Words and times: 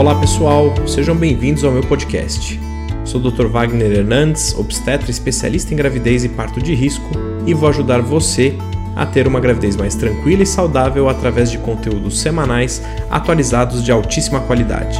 Olá 0.00 0.18
pessoal, 0.18 0.72
sejam 0.88 1.14
bem-vindos 1.14 1.62
ao 1.62 1.70
meu 1.70 1.82
podcast. 1.82 2.58
Sou 3.04 3.20
o 3.20 3.30
Dr. 3.30 3.48
Wagner 3.48 3.92
Hernandes, 3.92 4.54
obstetra 4.54 5.10
especialista 5.10 5.74
em 5.74 5.76
gravidez 5.76 6.24
e 6.24 6.28
parto 6.30 6.58
de 6.58 6.74
risco, 6.74 7.10
e 7.46 7.52
vou 7.52 7.68
ajudar 7.68 8.00
você 8.00 8.56
a 8.96 9.04
ter 9.04 9.26
uma 9.26 9.38
gravidez 9.38 9.76
mais 9.76 9.94
tranquila 9.94 10.42
e 10.42 10.46
saudável 10.46 11.06
através 11.06 11.50
de 11.50 11.58
conteúdos 11.58 12.18
semanais 12.18 12.80
atualizados 13.10 13.84
de 13.84 13.92
altíssima 13.92 14.40
qualidade. 14.40 14.98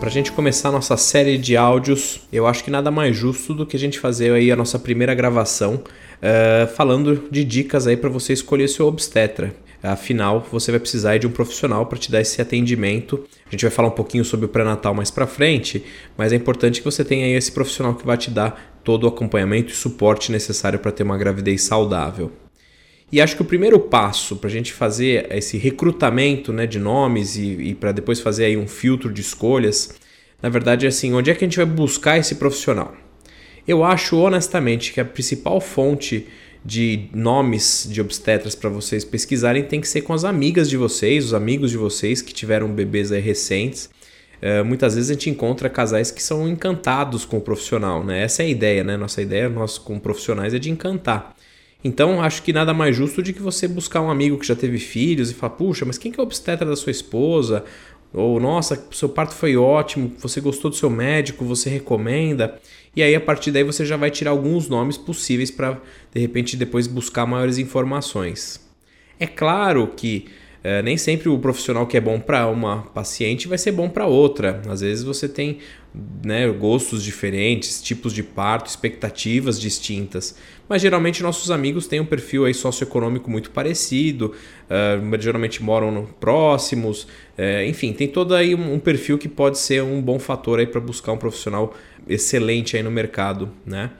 Para 0.00 0.08
a 0.08 0.12
gente 0.12 0.32
começar 0.32 0.72
nossa 0.72 0.96
série 0.96 1.36
de 1.36 1.58
áudios, 1.58 2.20
eu 2.32 2.46
acho 2.46 2.64
que 2.64 2.70
nada 2.70 2.90
mais 2.90 3.14
justo 3.14 3.52
do 3.52 3.66
que 3.66 3.76
a 3.76 3.78
gente 3.78 4.00
fazer 4.00 4.32
aí 4.32 4.50
a 4.50 4.56
nossa 4.56 4.78
primeira 4.78 5.14
gravação 5.14 5.74
uh, 5.74 6.74
falando 6.74 7.24
de 7.30 7.44
dicas 7.44 7.86
aí 7.86 7.98
para 7.98 8.08
você 8.08 8.32
escolher 8.32 8.66
seu 8.66 8.86
obstetra. 8.86 9.54
Afinal, 9.82 10.46
você 10.52 10.70
vai 10.70 10.78
precisar 10.78 11.18
de 11.18 11.26
um 11.26 11.30
profissional 11.30 11.86
para 11.86 11.98
te 11.98 12.10
dar 12.10 12.20
esse 12.20 12.40
atendimento. 12.40 13.24
A 13.46 13.50
gente 13.50 13.62
vai 13.62 13.70
falar 13.70 13.88
um 13.88 13.92
pouquinho 13.92 14.24
sobre 14.24 14.46
o 14.46 14.48
pré-natal 14.48 14.94
mais 14.94 15.10
para 15.10 15.26
frente, 15.26 15.84
mas 16.16 16.32
é 16.32 16.36
importante 16.36 16.80
que 16.80 16.84
você 16.84 17.04
tenha 17.04 17.36
esse 17.36 17.50
profissional 17.50 17.94
que 17.94 18.06
vai 18.06 18.16
te 18.16 18.30
dar 18.30 18.80
todo 18.84 19.04
o 19.04 19.08
acompanhamento 19.08 19.72
e 19.72 19.76
suporte 19.76 20.30
necessário 20.30 20.78
para 20.78 20.92
ter 20.92 21.02
uma 21.02 21.18
gravidez 21.18 21.62
saudável. 21.62 22.30
E 23.10 23.20
acho 23.20 23.36
que 23.36 23.42
o 23.42 23.44
primeiro 23.44 23.78
passo 23.78 24.36
para 24.36 24.48
a 24.48 24.52
gente 24.52 24.72
fazer 24.72 25.26
esse 25.30 25.58
recrutamento 25.58 26.52
né, 26.52 26.66
de 26.66 26.78
nomes 26.78 27.36
e, 27.36 27.42
e 27.42 27.74
para 27.74 27.92
depois 27.92 28.20
fazer 28.20 28.44
aí 28.44 28.56
um 28.56 28.66
filtro 28.66 29.12
de 29.12 29.20
escolhas, 29.20 29.96
na 30.40 30.48
verdade 30.48 30.86
é 30.86 30.88
assim, 30.88 31.12
onde 31.12 31.30
é 31.30 31.34
que 31.34 31.44
a 31.44 31.46
gente 31.46 31.58
vai 31.58 31.66
buscar 31.66 32.16
esse 32.16 32.36
profissional? 32.36 32.94
Eu 33.68 33.84
acho 33.84 34.16
honestamente 34.16 34.92
que 34.92 35.00
a 35.00 35.04
principal 35.04 35.60
fonte 35.60 36.26
de 36.64 37.08
nomes 37.12 37.88
de 37.90 38.00
obstetras 38.00 38.54
para 38.54 38.70
vocês 38.70 39.04
pesquisarem 39.04 39.64
tem 39.64 39.80
que 39.80 39.88
ser 39.88 40.02
com 40.02 40.12
as 40.12 40.24
amigas 40.24 40.70
de 40.70 40.76
vocês, 40.76 41.26
os 41.26 41.34
amigos 41.34 41.70
de 41.70 41.76
vocês 41.76 42.22
que 42.22 42.32
tiveram 42.32 42.68
bebês 42.68 43.10
recentes. 43.10 43.90
Uh, 44.42 44.64
muitas 44.64 44.94
vezes 44.94 45.10
a 45.10 45.14
gente 45.14 45.30
encontra 45.30 45.68
casais 45.68 46.10
que 46.10 46.22
são 46.22 46.48
encantados 46.48 47.24
com 47.24 47.38
o 47.38 47.40
profissional, 47.40 48.04
né? 48.04 48.22
Essa 48.22 48.42
é 48.42 48.46
a 48.46 48.48
ideia, 48.48 48.82
né? 48.82 48.96
Nossa 48.96 49.22
ideia 49.22 49.48
nós 49.48 49.78
como 49.78 50.00
profissionais 50.00 50.52
é 50.52 50.58
de 50.58 50.70
encantar. 50.70 51.36
Então 51.84 52.22
acho 52.22 52.42
que 52.42 52.52
nada 52.52 52.72
mais 52.72 52.94
justo 52.94 53.22
de 53.22 53.32
que 53.32 53.42
você 53.42 53.66
buscar 53.66 54.00
um 54.00 54.10
amigo 54.10 54.38
que 54.38 54.46
já 54.46 54.54
teve 54.54 54.78
filhos 54.78 55.30
e 55.30 55.34
falar, 55.34 55.54
puxa, 55.54 55.84
mas 55.84 55.98
quem 55.98 56.12
que 56.12 56.20
é 56.20 56.22
o 56.22 56.26
obstetra 56.26 56.66
da 56.66 56.76
sua 56.76 56.92
esposa? 56.92 57.64
Ou 58.12 58.38
nossa, 58.38 58.86
seu 58.90 59.08
parto 59.08 59.34
foi 59.34 59.56
ótimo, 59.56 60.12
você 60.18 60.40
gostou 60.40 60.70
do 60.70 60.76
seu 60.76 60.90
médico, 60.90 61.44
você 61.44 61.70
recomenda. 61.70 62.60
E 62.94 63.02
aí 63.02 63.14
a 63.14 63.20
partir 63.20 63.50
daí 63.50 63.64
você 63.64 63.86
já 63.86 63.96
vai 63.96 64.10
tirar 64.10 64.32
alguns 64.32 64.68
nomes 64.68 64.98
possíveis 64.98 65.50
para 65.50 65.80
de 66.12 66.20
repente 66.20 66.56
depois 66.56 66.86
buscar 66.86 67.24
maiores 67.24 67.56
informações. 67.56 68.60
É 69.18 69.26
claro 69.26 69.86
que 69.96 70.26
é, 70.64 70.80
nem 70.80 70.96
sempre 70.96 71.28
o 71.28 71.38
profissional 71.38 71.86
que 71.86 71.96
é 71.96 72.00
bom 72.00 72.20
para 72.20 72.46
uma 72.46 72.82
paciente 72.94 73.48
vai 73.48 73.58
ser 73.58 73.72
bom 73.72 73.88
para 73.88 74.06
outra. 74.06 74.62
Às 74.68 74.80
vezes 74.80 75.02
você 75.02 75.28
tem 75.28 75.58
né, 76.24 76.48
gostos 76.48 77.02
diferentes, 77.02 77.82
tipos 77.82 78.12
de 78.12 78.22
parto, 78.22 78.68
expectativas 78.68 79.60
distintas. 79.60 80.36
Mas 80.68 80.80
geralmente 80.80 81.22
nossos 81.22 81.50
amigos 81.50 81.86
têm 81.86 82.00
um 82.00 82.06
perfil 82.06 82.44
aí 82.44 82.54
socioeconômico 82.54 83.30
muito 83.30 83.50
parecido, 83.50 84.34
uh, 84.70 85.20
geralmente 85.20 85.62
moram 85.62 86.06
próximos, 86.20 87.02
uh, 87.36 87.64
enfim, 87.66 87.92
tem 87.92 88.06
todo 88.06 88.34
aí 88.34 88.54
um, 88.54 88.74
um, 88.74 88.78
perfil 88.78 89.18
que 89.18 89.28
pode 89.28 89.58
ser 89.58 89.82
um 89.82 90.00
bom 90.00 90.18
fator 90.18 90.60
aí 90.60 90.66
para 90.66 90.80
buscar 90.80 91.12
um 91.12 91.18
profissional 91.18 91.74
excelente 92.08 92.76
aí 92.76 92.82
no 92.82 92.90
mercado, 92.90 93.50
né? 93.66 93.90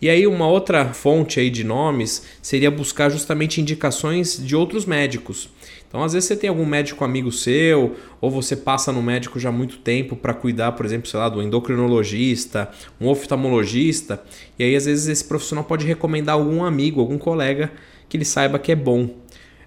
E 0.00 0.08
aí 0.08 0.28
uma 0.28 0.46
outra 0.46 0.92
fonte 0.92 1.40
aí 1.40 1.50
de 1.50 1.64
nomes 1.64 2.22
seria 2.40 2.70
buscar 2.70 3.10
justamente 3.10 3.60
indicações 3.60 4.38
de 4.38 4.54
outros 4.54 4.86
médicos. 4.86 5.50
Então, 5.88 6.02
às 6.02 6.12
vezes 6.12 6.28
você 6.28 6.36
tem 6.36 6.50
algum 6.50 6.66
médico 6.66 7.02
amigo 7.02 7.32
seu, 7.32 7.96
ou 8.20 8.30
você 8.30 8.54
passa 8.54 8.92
no 8.92 9.02
médico 9.02 9.40
já 9.40 9.48
há 9.48 9.52
muito 9.52 9.78
tempo 9.78 10.14
para 10.14 10.34
cuidar, 10.34 10.72
por 10.72 10.84
exemplo, 10.84 11.08
sei 11.08 11.18
lá, 11.18 11.28
do 11.30 11.42
endocrinologista, 11.42 12.70
um 13.00 13.08
oftalmologista, 13.08 14.22
e 14.58 14.64
aí 14.64 14.76
às 14.76 14.84
vezes 14.84 15.08
esse 15.08 15.24
profissional 15.24 15.64
pode 15.64 15.86
recomendar 15.86 16.34
algum 16.34 16.62
amigo, 16.62 17.00
algum 17.00 17.16
colega 17.16 17.72
que 18.06 18.18
ele 18.18 18.24
saiba 18.24 18.58
que 18.58 18.70
é 18.70 18.76
bom. 18.76 19.08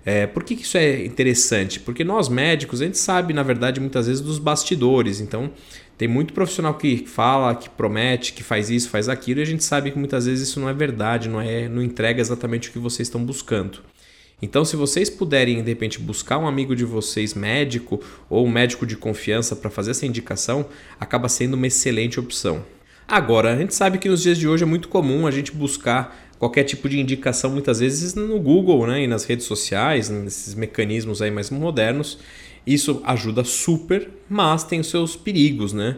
É, 0.06 0.26
por 0.26 0.44
que, 0.44 0.56
que 0.56 0.64
isso 0.64 0.78
é 0.78 1.06
interessante? 1.06 1.80
Porque 1.80 2.04
nós 2.04 2.28
médicos, 2.28 2.82
a 2.82 2.86
gente 2.86 2.98
sabe, 2.98 3.34
na 3.34 3.44
verdade, 3.44 3.80
muitas 3.80 4.08
vezes 4.08 4.22
dos 4.22 4.40
bastidores. 4.40 5.20
Então, 5.22 5.52
tem 5.98 6.08
muito 6.08 6.34
profissional 6.34 6.74
que 6.74 7.06
fala, 7.06 7.54
que 7.54 7.70
promete, 7.70 8.34
que 8.34 8.44
faz 8.44 8.72
isso, 8.72 8.90
faz 8.90 9.08
aquilo, 9.08 9.40
e 9.40 9.44
a 9.44 9.46
gente 9.46 9.64
sabe 9.64 9.92
que 9.92 10.00
muitas 10.00 10.26
vezes 10.26 10.50
isso 10.50 10.60
não 10.60 10.68
é 10.68 10.74
verdade, 10.74 11.30
não 11.30 11.40
é, 11.40 11.68
não 11.68 11.84
entrega 11.84 12.20
exatamente 12.20 12.70
o 12.70 12.72
que 12.72 12.80
vocês 12.80 13.08
estão 13.08 13.24
buscando. 13.24 13.80
Então, 14.42 14.66
se 14.66 14.76
vocês 14.76 15.10
puderem 15.10 15.62
de 15.62 15.70
repente 15.70 16.00
buscar 16.00 16.38
um 16.38 16.48
amigo 16.48 16.76
de 16.76 16.84
vocês 16.84 17.34
médico 17.34 18.02
ou 18.30 18.46
um 18.46 18.52
médico 18.52 18.86
de 18.86 18.96
confiança 18.96 19.56
para 19.56 19.70
fazer 19.70 19.92
essa 19.92 20.06
indicação, 20.06 20.66
acaba 21.00 21.30
sendo 21.30 21.54
uma 21.54 21.68
excelente 21.68 22.20
opção. 22.20 22.66
Agora, 23.08 23.54
a 23.54 23.58
gente 23.58 23.76
sabe 23.76 23.98
que 23.98 24.10
nos 24.10 24.22
dias 24.22 24.38
de 24.38 24.48
hoje 24.48 24.64
é 24.64 24.66
muito 24.66 24.88
comum 24.88 25.28
a 25.28 25.32
gente 25.32 25.52
buscar 25.52 26.18
qualquer 26.40 26.64
tipo 26.64 26.90
de 26.90 27.00
indicação 27.00 27.52
muitas 27.52 27.80
vezes 27.80 28.16
no 28.16 28.40
Google, 28.40 28.88
né, 28.88 29.04
e 29.04 29.08
nas 29.08 29.26
redes 29.26 29.46
sociais, 29.46 30.10
nesses 30.10 30.56
mecanismos 30.56 31.22
aí 31.22 31.30
mais 31.30 31.52
modernos. 31.52 32.18
Isso 32.66 33.02
ajuda 33.04 33.44
super, 33.44 34.10
mas 34.30 34.64
tem 34.64 34.80
os 34.80 34.88
seus 34.88 35.16
perigos, 35.16 35.74
né? 35.74 35.98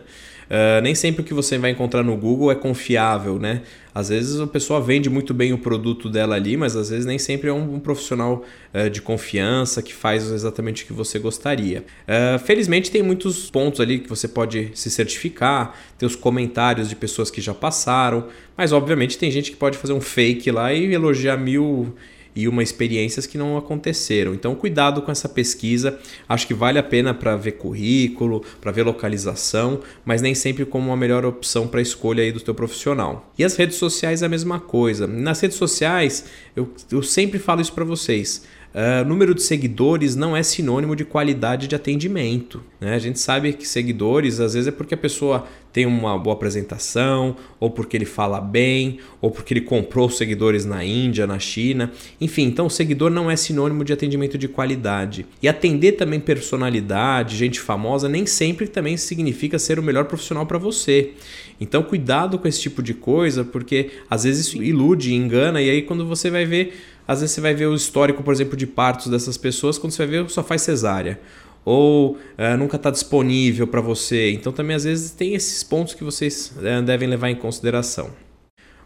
Uh, 0.54 0.80
nem 0.84 0.94
sempre 0.94 1.24
o 1.24 1.26
que 1.26 1.34
você 1.34 1.58
vai 1.58 1.72
encontrar 1.72 2.04
no 2.04 2.16
Google 2.16 2.52
é 2.52 2.56
confiável, 2.56 3.40
né? 3.40 3.64
Às 3.94 4.10
vezes 4.10 4.40
a 4.40 4.46
pessoa 4.46 4.80
vende 4.80 5.10
muito 5.10 5.34
bem 5.34 5.52
o 5.52 5.58
produto 5.58 6.08
dela 6.08 6.36
ali, 6.36 6.56
mas 6.56 6.76
às 6.76 6.92
vezes 6.92 7.08
nem 7.08 7.18
sempre 7.18 7.50
é 7.50 7.54
um, 7.54 7.74
um 7.74 7.80
profissional 7.80 8.46
uh, 8.72 8.88
de 8.88 9.02
confiança 9.02 9.82
que 9.82 9.92
faz 9.92 10.30
exatamente 10.30 10.84
o 10.84 10.86
que 10.86 10.94
você 10.94 11.18
gostaria. 11.18 11.84
Uh, 12.08 12.38
felizmente 12.38 12.92
tem 12.92 13.02
muitos 13.02 13.50
pontos 13.50 13.82
ali 13.82 13.98
que 13.98 14.08
você 14.08 14.28
pode 14.28 14.70
se 14.76 14.92
certificar, 14.92 15.76
ter 15.98 16.06
os 16.06 16.16
comentários 16.16 16.88
de 16.88 16.96
pessoas 16.96 17.32
que 17.32 17.42
já 17.42 17.56
passaram, 17.56 18.28
mas 18.56 18.72
obviamente 18.72 19.18
tem 19.18 19.32
gente 19.32 19.50
que 19.50 19.58
pode 19.58 19.76
fazer 19.76 19.94
um 19.94 20.02
fake 20.02 20.52
lá 20.52 20.72
e 20.72 20.94
elogiar 20.94 21.36
mil 21.36 21.96
e 22.36 22.48
uma 22.48 22.64
experiências 22.64 23.26
que 23.26 23.38
não 23.38 23.58
aconteceram. 23.58 24.34
Então, 24.34 24.56
cuidado 24.56 25.02
com 25.02 25.12
essa 25.12 25.30
pesquisa. 25.30 26.00
Acho 26.28 26.48
que 26.48 26.54
vale 26.54 26.80
a 26.80 26.84
pena 26.84 27.14
para 27.14 27.36
ver 27.36 27.54
currículo, 27.54 28.44
para 28.60 28.72
ver 28.72 28.84
localização, 28.84 29.82
mas 30.06 30.22
nem 30.22 30.34
sempre 30.34 30.66
como 30.66 30.92
a 30.92 30.98
melhor 30.98 31.26
opção 31.26 31.68
para 31.68 31.80
a 31.80 31.84
escolha 31.84 32.24
aí 32.24 32.32
do 32.32 32.40
teu 32.40 32.56
profissional. 32.56 33.32
E 33.38 33.44
as 33.44 33.56
redes 33.56 33.78
sociais 33.78 34.22
é 34.22 34.26
a 34.26 34.30
mesma 34.30 34.60
coisa. 34.60 35.06
Nas 35.06 35.40
redes 35.40 35.58
sociais, 35.58 36.26
eu, 36.56 36.70
eu 36.92 37.04
sempre 37.04 37.40
falo 37.40 37.62
isso 37.62 37.74
para 37.74 37.86
vocês. 37.86 38.44
Uh, 38.74 39.08
número 39.08 39.36
de 39.36 39.44
seguidores 39.44 40.16
não 40.16 40.36
é 40.36 40.42
sinônimo 40.42 40.96
de 40.96 41.06
qualidade 41.06 41.68
de 41.68 41.76
atendimento. 41.76 42.64
Né? 42.82 42.96
A 42.96 43.00
gente 43.00 43.20
sabe 43.20 43.54
que 43.54 43.68
seguidores, 43.68 44.40
às 44.40 44.56
vezes, 44.56 44.68
é 44.68 44.72
porque 44.72 44.96
a 44.96 44.98
pessoa 44.98 45.46
tem 45.72 45.86
uma 45.86 46.18
boa 46.18 46.36
apresentação, 46.36 47.36
ou 47.60 47.70
porque 47.70 47.98
ele 47.98 48.06
fala 48.06 48.40
bem, 48.40 49.00
ou 49.20 49.32
porque 49.32 49.54
ele 49.54 49.62
comprou 49.62 50.10
seguidores 50.10 50.66
na 50.66 50.84
Índia, 50.84 51.26
na 51.26 51.40
China. 51.40 51.92
Enfim, 52.22 52.44
então 52.44 52.70
seguidor 52.70 53.10
não 53.10 53.30
é 53.30 53.36
sinônimo 53.36 53.84
de 53.84 53.94
atendimento 53.94 54.38
de 54.38 54.48
qualidade. 54.48 55.26
E 55.42 55.48
atender 55.48 55.94
também 55.94 56.20
personalidade, 56.20 57.36
gente 57.36 57.60
famosa, 57.60 58.08
nem 58.08 58.26
sempre 58.26 58.68
também 58.68 58.98
significa 58.98 59.58
ser 59.58 59.80
o 59.80 59.84
melhor 59.84 60.06
profissional 60.06 60.46
para 60.46 60.60
você. 60.60 61.12
Então, 61.60 61.82
cuidado 61.82 62.38
com 62.38 62.48
esse 62.48 62.62
tipo 62.62 62.84
de 62.84 62.94
coisa, 62.94 63.44
porque 63.44 63.92
às 64.10 64.24
vezes 64.24 64.48
isso 64.48 64.62
ilude, 64.62 65.14
engana, 65.14 65.62
e 65.62 65.70
aí 65.70 65.82
quando 65.82 66.06
você 66.06 66.30
vai 66.30 66.46
ver 66.46 66.74
às 67.08 67.22
vezes 67.22 67.36
você 67.36 67.42
vai 67.42 67.54
ver 67.54 67.68
o 67.68 67.76
histórico, 67.76 68.24
por 68.24 68.34
exemplo, 68.34 68.56
de 68.56 68.68
partos 68.68 69.08
dessas 69.08 69.38
pessoas, 69.38 69.78
quando 69.78 69.92
você 69.92 70.06
vai 70.06 70.24
ver, 70.24 70.30
só 70.30 70.44
faz 70.44 70.62
cesárea. 70.62 71.20
Ou 71.66 72.18
é, 72.38 72.56
nunca 72.58 72.76
está 72.76 72.90
disponível 72.90 73.66
para 73.68 73.82
você. 73.82 74.32
Então 74.32 74.52
também 74.52 74.76
às 74.76 74.84
vezes 74.84 75.12
tem 75.12 75.34
esses 75.34 75.64
pontos 75.64 75.94
que 75.94 76.04
vocês 76.04 76.54
é, 76.62 76.82
devem 76.82 77.08
levar 77.08 77.30
em 77.30 77.36
consideração. 77.36 78.10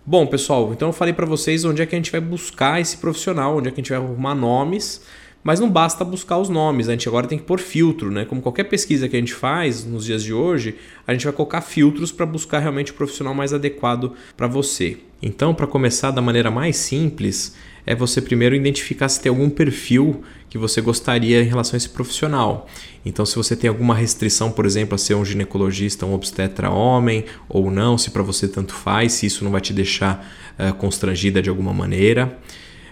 Bom, 0.06 0.26
pessoal, 0.26 0.72
então 0.72 0.90
eu 0.90 0.94
falei 0.94 1.14
para 1.14 1.26
vocês 1.26 1.66
onde 1.66 1.82
é 1.82 1.86
que 1.86 1.94
a 1.94 1.98
gente 1.98 2.12
vai 2.12 2.22
buscar 2.22 2.80
esse 2.80 2.98
profissional, 2.98 3.58
onde 3.58 3.68
é 3.68 3.72
que 3.72 3.82
a 3.82 3.84
gente 3.84 3.90
vai 3.90 4.00
arrumar 4.00 4.36
nomes, 4.36 5.02
mas 5.44 5.60
não 5.60 5.70
basta 5.70 6.04
buscar 6.06 6.38
os 6.38 6.50
nomes, 6.50 6.88
a 6.88 6.94
gente 6.94 7.08
agora 7.08 7.28
tem 7.28 7.38
que 7.38 7.44
pôr 7.44 7.60
filtro, 7.60 8.12
né? 8.12 8.26
Como 8.26 8.42
qualquer 8.42 8.66
pesquisa 8.66 9.08
que 9.10 9.16
a 9.16 9.20
gente 9.20 9.34
faz 9.34 9.86
nos 9.86 10.06
dias 10.06 10.24
de 10.24 10.34
hoje, 10.34 10.76
a 11.06 11.14
gente 11.14 11.26
vai 11.26 11.34
colocar 11.34 11.62
filtros 11.62 12.12
para 12.12 12.26
buscar 12.26 12.60
realmente 12.60 12.92
o 12.92 12.96
profissional 12.96 13.34
mais 13.34 13.54
adequado 13.54 14.14
para 14.36 14.48
você. 14.48 14.98
Então, 15.22 15.54
para 15.54 15.68
começar 15.68 16.12
da 16.12 16.22
maneira 16.22 16.52
mais 16.52 16.78
simples, 16.78 17.56
é 17.88 17.96
você 17.96 18.22
primeiro 18.22 18.54
identificar 18.54 19.08
se 19.08 19.22
tem 19.22 19.30
algum 19.30 19.50
perfil 19.50 20.22
que 20.50 20.58
você 20.58 20.82
gostaria 20.82 21.42
em 21.42 21.48
relação 21.48 21.76
a 21.76 21.78
esse 21.78 21.88
profissional. 21.88 22.68
Então, 23.06 23.26
se 23.26 23.36
você 23.38 23.56
tem 23.56 23.70
alguma 23.70 23.96
restrição, 23.96 24.52
por 24.52 24.66
exemplo, 24.66 24.96
a 24.96 24.98
ser 24.98 25.16
um 25.16 25.24
ginecologista, 25.24 26.06
um 26.06 26.14
obstetra 26.14 26.70
homem 26.70 27.24
ou 27.48 27.72
não, 27.72 27.98
se 27.98 28.12
para 28.12 28.22
você 28.22 28.46
tanto 28.46 28.74
faz, 28.74 29.14
se 29.14 29.26
isso 29.26 29.46
não 29.46 29.52
vai 29.52 29.62
te 29.62 29.72
deixar 29.72 30.30
uh, 30.60 30.74
constrangida 30.76 31.42
de 31.42 31.50
alguma 31.50 31.74
maneira. 31.74 32.38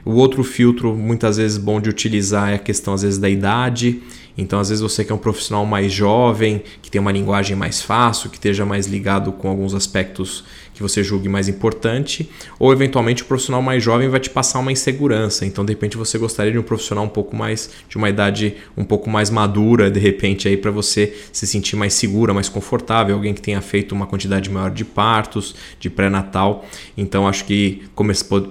O 0.05 0.13
outro 0.13 0.43
filtro, 0.43 0.95
muitas 0.95 1.37
vezes 1.37 1.57
bom 1.57 1.81
de 1.81 1.89
utilizar, 1.89 2.51
é 2.51 2.55
a 2.55 2.59
questão 2.59 2.93
às 2.93 3.01
vezes 3.01 3.19
da 3.19 3.29
idade. 3.29 4.01
Então, 4.37 4.59
às 4.59 4.69
vezes 4.69 4.81
você 4.81 5.03
quer 5.03 5.13
um 5.13 5.17
profissional 5.17 5.65
mais 5.65 5.91
jovem, 5.91 6.63
que 6.81 6.89
tem 6.89 7.01
uma 7.01 7.11
linguagem 7.11 7.55
mais 7.55 7.81
fácil, 7.81 8.29
que 8.29 8.37
esteja 8.37 8.65
mais 8.65 8.87
ligado 8.87 9.33
com 9.33 9.49
alguns 9.49 9.73
aspectos 9.73 10.45
que 10.75 10.83
você 10.83 11.01
julgue 11.01 11.29
mais 11.29 11.47
importante, 11.47 12.29
ou 12.59 12.71
eventualmente 12.71 13.23
o 13.23 13.25
profissional 13.25 13.61
mais 13.61 13.81
jovem 13.81 14.09
vai 14.09 14.19
te 14.19 14.29
passar 14.29 14.59
uma 14.59 14.71
insegurança. 14.71 15.45
Então, 15.45 15.65
de 15.65 15.71
repente, 15.71 15.95
você 15.97 16.17
gostaria 16.17 16.51
de 16.51 16.59
um 16.59 16.63
profissional 16.63 17.05
um 17.05 17.09
pouco 17.09 17.35
mais 17.35 17.69
de 17.89 17.97
uma 17.97 18.09
idade 18.09 18.57
um 18.77 18.83
pouco 18.83 19.09
mais 19.09 19.29
madura, 19.29 19.89
de 19.89 19.99
repente, 19.99 20.47
aí 20.47 20.57
para 20.57 20.69
você 20.69 21.15
se 21.31 21.47
sentir 21.47 21.75
mais 21.75 21.93
segura, 21.93 22.33
mais 22.33 22.49
confortável, 22.49 23.15
alguém 23.15 23.33
que 23.33 23.41
tenha 23.41 23.61
feito 23.61 23.95
uma 23.95 24.05
quantidade 24.05 24.49
maior 24.49 24.69
de 24.69 24.83
partos, 24.83 25.55
de 25.79 25.89
pré-natal. 25.89 26.65
Então, 26.97 27.27
acho 27.27 27.45
que 27.45 27.83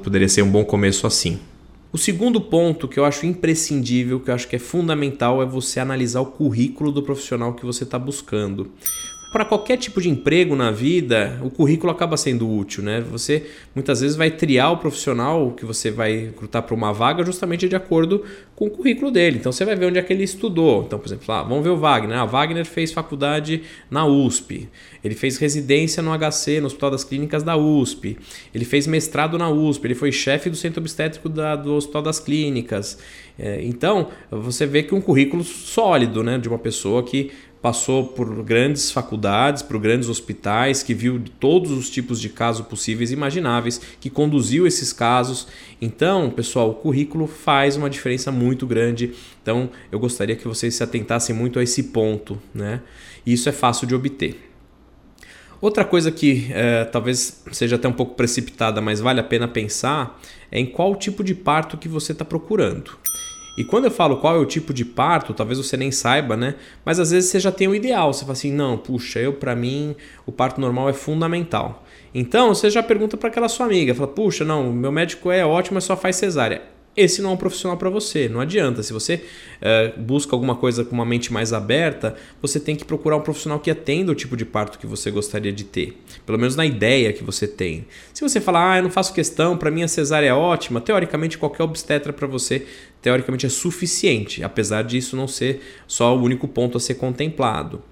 poderia 0.03 0.29
ser 0.29 0.43
um 0.43 0.51
bom 0.51 0.65
começo 0.65 1.07
assim. 1.07 1.39
O 1.93 1.99
segundo 1.99 2.41
ponto 2.41 2.89
que 2.89 2.99
eu 2.99 3.05
acho 3.05 3.25
imprescindível, 3.25 4.19
que 4.19 4.29
eu 4.29 4.35
acho 4.35 4.49
que 4.49 4.57
é 4.57 4.59
fundamental, 4.59 5.41
é 5.41 5.47
você 5.47 5.79
analisar 5.79 6.23
o 6.23 6.27
currículo 6.27 6.91
do 6.91 7.01
profissional 7.01 7.53
que 7.53 7.65
você 7.65 7.85
está 7.85 7.97
buscando 7.97 8.69
para 9.35 9.45
qualquer 9.45 9.77
tipo 9.79 10.01
de 10.01 10.09
emprego 10.09 10.55
na 10.55 10.71
vida, 10.71 11.41
o 11.43 11.51
currículo 11.51 11.91
acaba 11.91 12.17
sendo 12.17 12.49
útil, 12.49 12.85
né? 12.85 13.01
Você 13.11 13.45
muitas 13.75 14.01
vezes 14.01 14.17
vai 14.17 14.31
triar 14.31 14.71
o 14.73 14.77
profissional 14.77 15.51
que 15.51 15.65
você 15.65 15.91
vai 15.91 16.27
recrutar 16.27 16.63
para 16.63 16.73
uma 16.73 16.93
vaga 16.93 17.25
justamente 17.25 17.69
de 17.69 17.75
acordo 17.75 18.23
com 18.55 18.67
o 18.67 18.71
currículo 18.71 19.11
dele. 19.11 19.39
Então 19.39 19.51
você 19.51 19.65
vai 19.65 19.75
ver 19.75 19.87
onde 19.87 19.99
é 19.99 20.03
que 20.03 20.13
ele 20.13 20.23
estudou. 20.23 20.85
Então, 20.85 21.01
por 21.01 21.09
exemplo, 21.09 21.35
ah, 21.35 21.43
vamos 21.43 21.65
ver 21.65 21.71
o 21.71 21.77
Wagner. 21.77 22.17
Ah, 22.17 22.25
Wagner 22.25 22.65
fez 22.65 22.93
faculdade 22.93 23.63
na 23.91 24.07
USP. 24.07 24.69
Ele 25.03 25.17
fez 25.17 25.37
residência 25.37 26.01
no 26.01 26.17
HC, 26.17 26.61
no 26.61 26.67
Hospital 26.67 26.93
das 26.93 27.03
Clínicas 27.03 27.43
da 27.43 27.57
USP. 27.57 28.17
Ele 28.55 28.65
fez 28.65 28.87
mestrado 28.87 29.37
na 29.37 29.51
USP. 29.51 29.85
Ele 29.85 29.97
foi 29.97 30.13
chefe 30.13 30.49
do 30.49 30.57
centro 30.57 30.81
obstétrico 30.81 31.29
da, 31.29 31.57
do 31.57 31.75
Hospital 31.75 32.03
das 32.03 32.21
Clínicas. 32.21 32.99
É, 33.37 33.61
então, 33.65 34.11
você 34.31 34.65
vê 34.65 34.85
que 34.85 34.95
um 34.95 35.01
currículo 35.01 35.43
sólido, 35.43 36.23
né, 36.23 36.39
de 36.39 36.49
uma 36.49 36.59
pessoa 36.59 37.03
que 37.03 37.33
passou 37.65 38.09
por 38.09 38.43
grandes 38.43 38.91
faculdades, 38.91 39.63
por 39.63 39.79
grandes 39.79 40.11
hospitais, 40.11 40.83
que 40.83 40.93
viu 40.93 41.19
todos 41.41 41.71
os 41.71 41.89
tipos 41.89 42.21
de 42.21 42.29
casos 42.29 42.67
possíveis 42.67 43.11
e 43.11 43.15
imagináveis, 43.15 43.81
que 43.99 44.11
conduziu 44.11 44.67
esses 44.67 44.93
casos. 44.93 45.49
Então, 45.81 46.29
pessoal, 46.29 46.69
o 46.69 46.75
currículo 46.75 47.27
faz 47.27 47.75
uma 47.75 47.89
diferença 47.89 48.31
muito 48.31 48.67
grande. 48.67 49.15
Então, 49.43 49.71
eu 49.91 49.99
gostaria 49.99 50.37
que 50.37 50.47
vocês 50.47 50.75
se 50.75 50.83
atentassem 50.83 51.35
muito 51.35 51.59
a 51.59 51.63
esse 51.63 51.85
ponto, 51.85 52.39
né? 52.53 52.83
Isso 53.25 53.49
é 53.49 53.53
fácil 53.53 53.87
de 53.87 53.95
obter. 53.95 54.53
Outra 55.59 55.87
coisa 55.87 56.13
que 56.13 56.49
é, 56.51 56.85
talvez 56.85 57.43
seja 57.51 57.77
até 57.77 57.89
um 57.89 57.95
pouco 57.95 58.15
precipitada, 58.15 58.83
mas 58.83 59.01
vale 59.01 59.21
a 59.21 59.25
pena 59.25 59.49
pensar, 59.49 60.21
é 60.53 60.61
em 60.61 60.67
qual 60.67 60.95
tipo 60.95 61.25
de 61.25 61.35
parto 61.35 61.79
que 61.79 61.89
você 61.89 62.13
está 62.13 62.27
procurando. 62.27 62.99
E 63.57 63.65
quando 63.65 63.85
eu 63.85 63.91
falo 63.91 64.17
qual 64.17 64.37
é 64.37 64.39
o 64.39 64.45
tipo 64.45 64.75
de 64.75 64.85
parto, 64.85 65.33
talvez 65.33 65.59
você 65.59 65.77
nem 65.77 65.91
saiba, 65.93 66.37
né? 66.37 66.57
Mas 66.85 66.99
às 66.99 67.11
vezes 67.11 67.31
você 67.31 67.39
já 67.39 67.53
tem 67.53 67.69
o 67.69 67.75
ideal. 67.75 68.13
Você 68.13 68.23
fala 68.23 68.33
assim, 68.33 68.53
não, 68.53 68.77
puxa, 68.77 69.21
eu 69.21 69.33
para 69.33 69.55
mim 69.55 69.95
o 70.27 70.33
parto 70.33 70.61
normal 70.61 70.89
é 70.89 70.93
fundamental. 70.93 71.85
Então 72.15 72.55
você 72.55 72.69
já 72.69 72.83
pergunta 72.83 73.17
para 73.17 73.29
aquela 73.29 73.49
sua 73.49 73.67
amiga, 73.67 73.95
fala, 73.95 74.09
puxa, 74.09 74.45
não, 74.45 74.73
meu 74.73 74.93
médico 74.93 75.31
é 75.31 75.45
ótimo, 75.45 75.75
mas 75.75 75.85
só 75.85 75.97
faz 75.97 76.17
cesárea 76.17 76.74
esse 76.97 77.21
não 77.21 77.31
é 77.31 77.33
um 77.33 77.37
profissional 77.37 77.77
para 77.77 77.91
você. 77.91 78.29
Não 78.29 78.41
adianta. 78.41 78.83
Se 78.83 78.93
você 78.93 79.15
uh, 79.15 80.01
busca 80.01 80.35
alguma 80.35 80.55
coisa 80.55 80.85
com 80.85 80.95
uma 80.95 81.05
mente 81.05 81.33
mais 81.33 81.53
aberta, 81.53 82.15
você 82.41 82.61
tem 82.61 82.77
que 82.77 82.85
procurar 82.85 83.17
um 83.17 83.21
profissional 83.21 83.59
que 83.59 83.71
atenda 83.71 84.13
o 84.13 84.15
tipo 84.15 84.37
de 84.37 84.45
parto 84.45 84.79
que 84.79 84.87
você 84.87 85.11
gostaria 85.11 85.53
de 85.53 85.65
ter. 85.65 85.99
Pelo 86.25 86.39
menos 86.39 86.57
na 86.57 86.65
ideia 86.65 87.13
que 87.13 87.25
você 87.25 87.47
tem. 87.47 87.87
Se 88.13 88.23
você 88.23 88.41
falar, 88.41 88.73
ah, 88.73 88.77
eu 88.79 88.83
não 88.85 88.91
faço 88.91 89.13
questão, 89.13 89.57
para 89.57 89.71
mim 89.71 89.83
a 89.83 89.89
cesárea 89.89 90.29
é 90.29 90.35
ótima, 90.35 90.81
teoricamente 90.81 91.37
qualquer 91.37 91.65
obstetra 91.65 92.13
para 92.13 92.27
você, 92.27 92.67
teoricamente 93.05 93.45
é 93.45 93.51
suficiente, 93.51 94.43
apesar 94.43 94.83
disso 94.83 95.15
não 95.15 95.29
ser 95.29 95.61
só 95.87 96.17
o 96.17 96.23
único 96.23 96.49
ponto 96.49 96.79
a 96.79 96.81
ser 96.81 96.95
contemplado. 96.95 97.83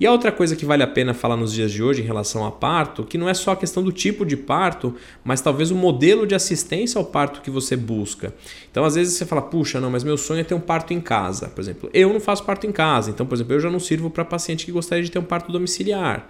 E 0.00 0.06
a 0.06 0.10
outra 0.10 0.32
coisa 0.32 0.56
que 0.56 0.64
vale 0.64 0.82
a 0.82 0.86
pena 0.86 1.12
falar 1.12 1.36
nos 1.36 1.52
dias 1.52 1.70
de 1.70 1.82
hoje 1.82 2.00
em 2.00 2.06
relação 2.06 2.46
a 2.46 2.50
parto, 2.50 3.04
que 3.04 3.18
não 3.18 3.28
é 3.28 3.34
só 3.34 3.52
a 3.52 3.56
questão 3.56 3.82
do 3.82 3.92
tipo 3.92 4.24
de 4.24 4.34
parto, 4.34 4.96
mas 5.22 5.42
talvez 5.42 5.70
o 5.70 5.74
modelo 5.74 6.26
de 6.26 6.34
assistência 6.34 6.98
ao 6.98 7.04
parto 7.04 7.42
que 7.42 7.50
você 7.50 7.76
busca. 7.76 8.34
Então, 8.70 8.84
às 8.84 8.94
vezes 8.94 9.14
você 9.14 9.26
fala, 9.26 9.42
puxa, 9.42 9.80
não, 9.80 9.90
mas 9.90 10.02
meu 10.02 10.16
sonho 10.16 10.40
é 10.40 10.44
ter 10.44 10.54
um 10.54 10.60
parto 10.60 10.94
em 10.94 11.00
casa. 11.00 11.48
Por 11.48 11.60
exemplo, 11.60 11.90
eu 11.92 12.12
não 12.12 12.20
faço 12.20 12.44
parto 12.44 12.66
em 12.66 12.72
casa, 12.72 13.10
então, 13.10 13.26
por 13.26 13.34
exemplo, 13.34 13.52
eu 13.54 13.60
já 13.60 13.70
não 13.70 13.80
sirvo 13.80 14.10
para 14.10 14.24
paciente 14.24 14.64
que 14.64 14.72
gostaria 14.72 15.04
de 15.04 15.10
ter 15.10 15.18
um 15.18 15.24
parto 15.24 15.52
domiciliar. 15.52 16.28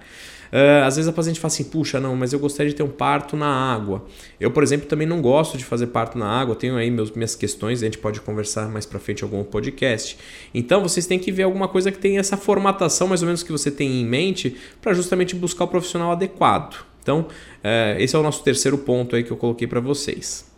Uh, 0.53 0.85
às 0.85 0.97
vezes 0.97 1.09
a 1.09 1.13
paciente 1.15 1.41
fala 1.41 1.51
assim, 1.51 1.65
puxa, 1.65 1.99
não, 1.99 2.15
mas 2.15 2.35
eu 2.35 2.39
gostaria 2.39 2.69
de 2.69 2.77
ter 2.77 2.83
um 2.83 2.91
parto 2.91 3.39
na 3.39 3.47
água. 3.47 4.05
Eu, 4.39 4.51
por 4.51 4.63
exemplo, 4.63 4.87
também 4.87 5.07
não 5.07 5.23
gosto 5.23 5.57
de 5.57 5.65
fazer 5.65 5.87
parto 5.87 6.19
na 6.19 6.27
água, 6.27 6.55
tenho 6.55 6.77
aí 6.77 6.91
meus, 6.91 7.11
minhas 7.13 7.35
questões, 7.35 7.83
a 7.83 7.87
gente 7.87 7.97
pode 7.97 8.21
conversar 8.21 8.69
mais 8.69 8.85
para 8.85 8.99
frente 8.99 9.23
em 9.23 9.25
algum 9.25 9.43
podcast. 9.45 10.19
Então 10.53 10.83
vocês 10.83 11.07
têm 11.07 11.19
que 11.19 11.33
ver 11.33 11.45
alguma 11.45 11.69
coisa 11.69 11.91
que 11.91 11.97
tenha 11.97 12.21
essa 12.21 12.37
formatação 12.37 13.09
mais 13.09 13.23
ou 13.23 13.27
menos 13.27 13.43
que 13.43 13.51
você 13.51 13.71
tem 13.71 14.03
em 14.03 14.05
mente 14.05 14.55
para 14.83 14.93
justamente 14.93 15.35
buscar 15.35 15.65
o 15.65 15.69
profissional 15.69 16.13
adequado. 16.13 16.85
Então, 17.03 17.21
uh, 17.21 17.99
esse 17.99 18.15
é 18.15 18.19
o 18.19 18.23
nosso 18.23 18.45
terceiro 18.45 18.77
ponto 18.77 19.17
aí 19.17 19.25
que 19.25 19.31
eu 19.31 19.39
coloquei 19.39 19.67
para 19.67 19.81
vocês. 19.81 20.52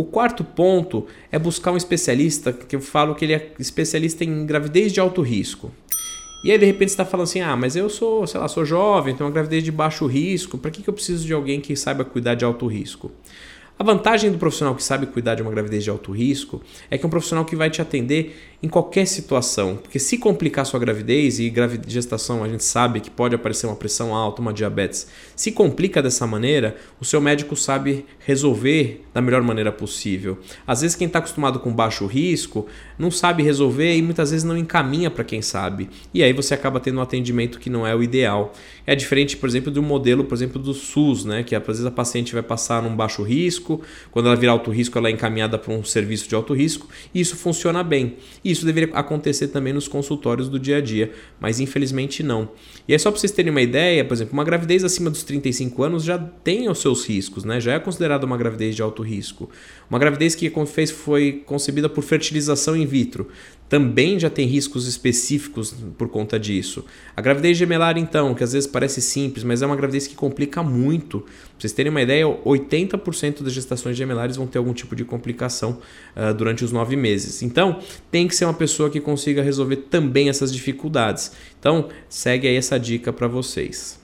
O 0.00 0.04
quarto 0.04 0.42
ponto 0.42 1.06
é 1.30 1.38
buscar 1.38 1.72
um 1.72 1.76
especialista, 1.76 2.54
que 2.54 2.74
eu 2.74 2.80
falo 2.80 3.14
que 3.14 3.22
ele 3.22 3.34
é 3.34 3.52
especialista 3.58 4.24
em 4.24 4.46
gravidez 4.46 4.94
de 4.94 4.98
alto 4.98 5.20
risco. 5.20 5.70
E 6.42 6.50
aí 6.50 6.56
de 6.56 6.64
repente 6.64 6.88
está 6.88 7.04
falando 7.04 7.24
assim, 7.24 7.42
ah, 7.42 7.54
mas 7.54 7.76
eu 7.76 7.90
sou, 7.90 8.26
sei 8.26 8.40
lá, 8.40 8.48
sou 8.48 8.64
jovem, 8.64 9.14
tenho 9.14 9.28
uma 9.28 9.34
gravidez 9.34 9.62
de 9.62 9.70
baixo 9.70 10.06
risco, 10.06 10.56
para 10.56 10.70
que, 10.70 10.82
que 10.82 10.88
eu 10.88 10.94
preciso 10.94 11.26
de 11.26 11.34
alguém 11.34 11.60
que 11.60 11.76
saiba 11.76 12.02
cuidar 12.02 12.34
de 12.34 12.46
alto 12.46 12.66
risco? 12.66 13.12
A 13.80 13.82
vantagem 13.82 14.30
do 14.30 14.36
profissional 14.36 14.74
que 14.74 14.84
sabe 14.84 15.06
cuidar 15.06 15.36
de 15.36 15.40
uma 15.40 15.50
gravidez 15.50 15.82
de 15.82 15.88
alto 15.88 16.12
risco 16.12 16.60
é 16.90 16.98
que 16.98 17.04
é 17.04 17.06
um 17.06 17.10
profissional 17.10 17.46
que 17.46 17.56
vai 17.56 17.70
te 17.70 17.80
atender 17.80 18.36
em 18.62 18.68
qualquer 18.68 19.06
situação. 19.06 19.76
Porque 19.76 19.98
se 19.98 20.18
complicar 20.18 20.66
sua 20.66 20.78
gravidez, 20.78 21.38
e 21.38 21.50
gestação 21.86 22.44
a 22.44 22.48
gente 22.48 22.62
sabe 22.62 23.00
que 23.00 23.10
pode 23.10 23.34
aparecer 23.34 23.66
uma 23.66 23.76
pressão 23.76 24.14
alta, 24.14 24.42
uma 24.42 24.52
diabetes, 24.52 25.06
se 25.34 25.50
complica 25.50 26.02
dessa 26.02 26.26
maneira, 26.26 26.76
o 27.00 27.06
seu 27.06 27.22
médico 27.22 27.56
sabe 27.56 28.04
resolver 28.18 29.02
da 29.14 29.22
melhor 29.22 29.40
maneira 29.40 29.72
possível. 29.72 30.38
Às 30.66 30.82
vezes 30.82 30.94
quem 30.94 31.06
está 31.06 31.18
acostumado 31.18 31.58
com 31.58 31.72
baixo 31.72 32.04
risco 32.04 32.66
não 32.98 33.10
sabe 33.10 33.42
resolver 33.42 33.96
e 33.96 34.02
muitas 34.02 34.30
vezes 34.30 34.44
não 34.44 34.58
encaminha 34.58 35.10
para 35.10 35.24
quem 35.24 35.40
sabe. 35.40 35.88
E 36.12 36.22
aí 36.22 36.34
você 36.34 36.52
acaba 36.52 36.80
tendo 36.80 36.98
um 36.98 37.02
atendimento 37.02 37.58
que 37.58 37.70
não 37.70 37.86
é 37.86 37.96
o 37.96 38.02
ideal. 38.02 38.52
É 38.90 38.96
diferente, 38.96 39.36
por 39.36 39.48
exemplo, 39.48 39.70
do 39.70 39.80
modelo, 39.80 40.24
por 40.24 40.34
exemplo, 40.34 40.60
do 40.60 40.74
SUS, 40.74 41.24
né? 41.24 41.44
que 41.44 41.54
às 41.54 41.64
vezes 41.64 41.86
a 41.86 41.92
paciente 41.92 42.32
vai 42.32 42.42
passar 42.42 42.82
num 42.82 42.96
baixo 42.96 43.22
risco, 43.22 43.80
quando 44.10 44.26
ela 44.26 44.34
virar 44.34 44.50
alto 44.50 44.68
risco 44.72 44.98
ela 44.98 45.06
é 45.06 45.12
encaminhada 45.12 45.56
para 45.56 45.72
um 45.72 45.84
serviço 45.84 46.28
de 46.28 46.34
alto 46.34 46.52
risco 46.52 46.88
e 47.14 47.20
isso 47.20 47.36
funciona 47.36 47.84
bem. 47.84 48.16
E 48.44 48.50
isso 48.50 48.66
deveria 48.66 48.92
acontecer 48.96 49.46
também 49.46 49.72
nos 49.72 49.86
consultórios 49.86 50.48
do 50.48 50.58
dia 50.58 50.78
a 50.78 50.80
dia, 50.80 51.12
mas 51.38 51.60
infelizmente 51.60 52.24
não. 52.24 52.48
E 52.88 52.92
é 52.92 52.98
só 52.98 53.12
para 53.12 53.20
vocês 53.20 53.30
terem 53.30 53.52
uma 53.52 53.62
ideia, 53.62 54.04
por 54.04 54.12
exemplo, 54.12 54.32
uma 54.32 54.42
gravidez 54.42 54.82
acima 54.82 55.08
dos 55.08 55.22
35 55.22 55.84
anos 55.84 56.02
já 56.02 56.18
tem 56.18 56.68
os 56.68 56.80
seus 56.80 57.06
riscos, 57.06 57.44
né? 57.44 57.60
Já 57.60 57.74
é 57.74 57.78
considerada 57.78 58.26
uma 58.26 58.36
gravidez 58.36 58.74
de 58.74 58.82
alto 58.82 59.04
risco. 59.04 59.48
Uma 59.88 60.00
gravidez 60.00 60.34
que 60.34 60.52
fez 60.66 60.90
foi 60.90 61.44
concebida 61.46 61.88
por 61.88 62.02
fertilização 62.02 62.76
in 62.76 62.86
vitro 62.86 63.28
também 63.70 64.18
já 64.18 64.28
tem 64.28 64.48
riscos 64.48 64.88
específicos 64.88 65.72
por 65.96 66.08
conta 66.08 66.40
disso. 66.40 66.84
A 67.16 67.22
gravidez 67.22 67.56
gemelar, 67.56 67.96
então, 67.96 68.34
que 68.34 68.42
às 68.42 68.52
vezes 68.52 68.66
parece 68.66 69.00
simples, 69.00 69.44
mas 69.44 69.62
é 69.62 69.66
uma 69.66 69.76
gravidez 69.76 70.08
que 70.08 70.16
complica 70.16 70.60
muito. 70.60 71.20
Pra 71.20 71.30
vocês 71.56 71.72
terem 71.72 71.88
uma 71.88 72.02
ideia, 72.02 72.26
80% 72.26 73.44
das 73.44 73.52
gestações 73.52 73.96
gemelares 73.96 74.34
vão 74.34 74.48
ter 74.48 74.58
algum 74.58 74.72
tipo 74.72 74.96
de 74.96 75.04
complicação 75.04 75.78
uh, 76.16 76.34
durante 76.34 76.64
os 76.64 76.72
nove 76.72 76.96
meses. 76.96 77.42
Então, 77.44 77.78
tem 78.10 78.26
que 78.26 78.34
ser 78.34 78.44
uma 78.44 78.54
pessoa 78.54 78.90
que 78.90 79.00
consiga 79.00 79.40
resolver 79.40 79.76
também 79.76 80.28
essas 80.28 80.52
dificuldades. 80.52 81.30
Então, 81.60 81.88
segue 82.08 82.48
aí 82.48 82.56
essa 82.56 82.76
dica 82.76 83.12
para 83.12 83.28
vocês. 83.28 83.99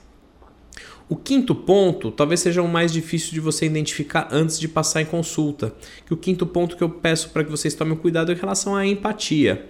O 1.09 1.15
quinto 1.15 1.55
ponto 1.55 2.11
talvez 2.11 2.41
seja 2.41 2.61
o 2.61 2.67
mais 2.67 2.91
difícil 2.91 3.31
de 3.31 3.39
você 3.39 3.65
identificar 3.65 4.27
antes 4.29 4.59
de 4.59 4.67
passar 4.67 5.01
em 5.01 5.05
consulta. 5.05 5.73
Que 6.05 6.13
o 6.13 6.17
quinto 6.17 6.45
ponto 6.45 6.75
que 6.75 6.83
eu 6.83 6.89
peço 6.89 7.29
para 7.29 7.45
que 7.45 7.51
vocês 7.51 7.73
tomem 7.73 7.95
cuidado 7.95 8.29
é 8.29 8.35
em 8.35 8.37
relação 8.37 8.75
à 8.75 8.85
empatia. 8.85 9.65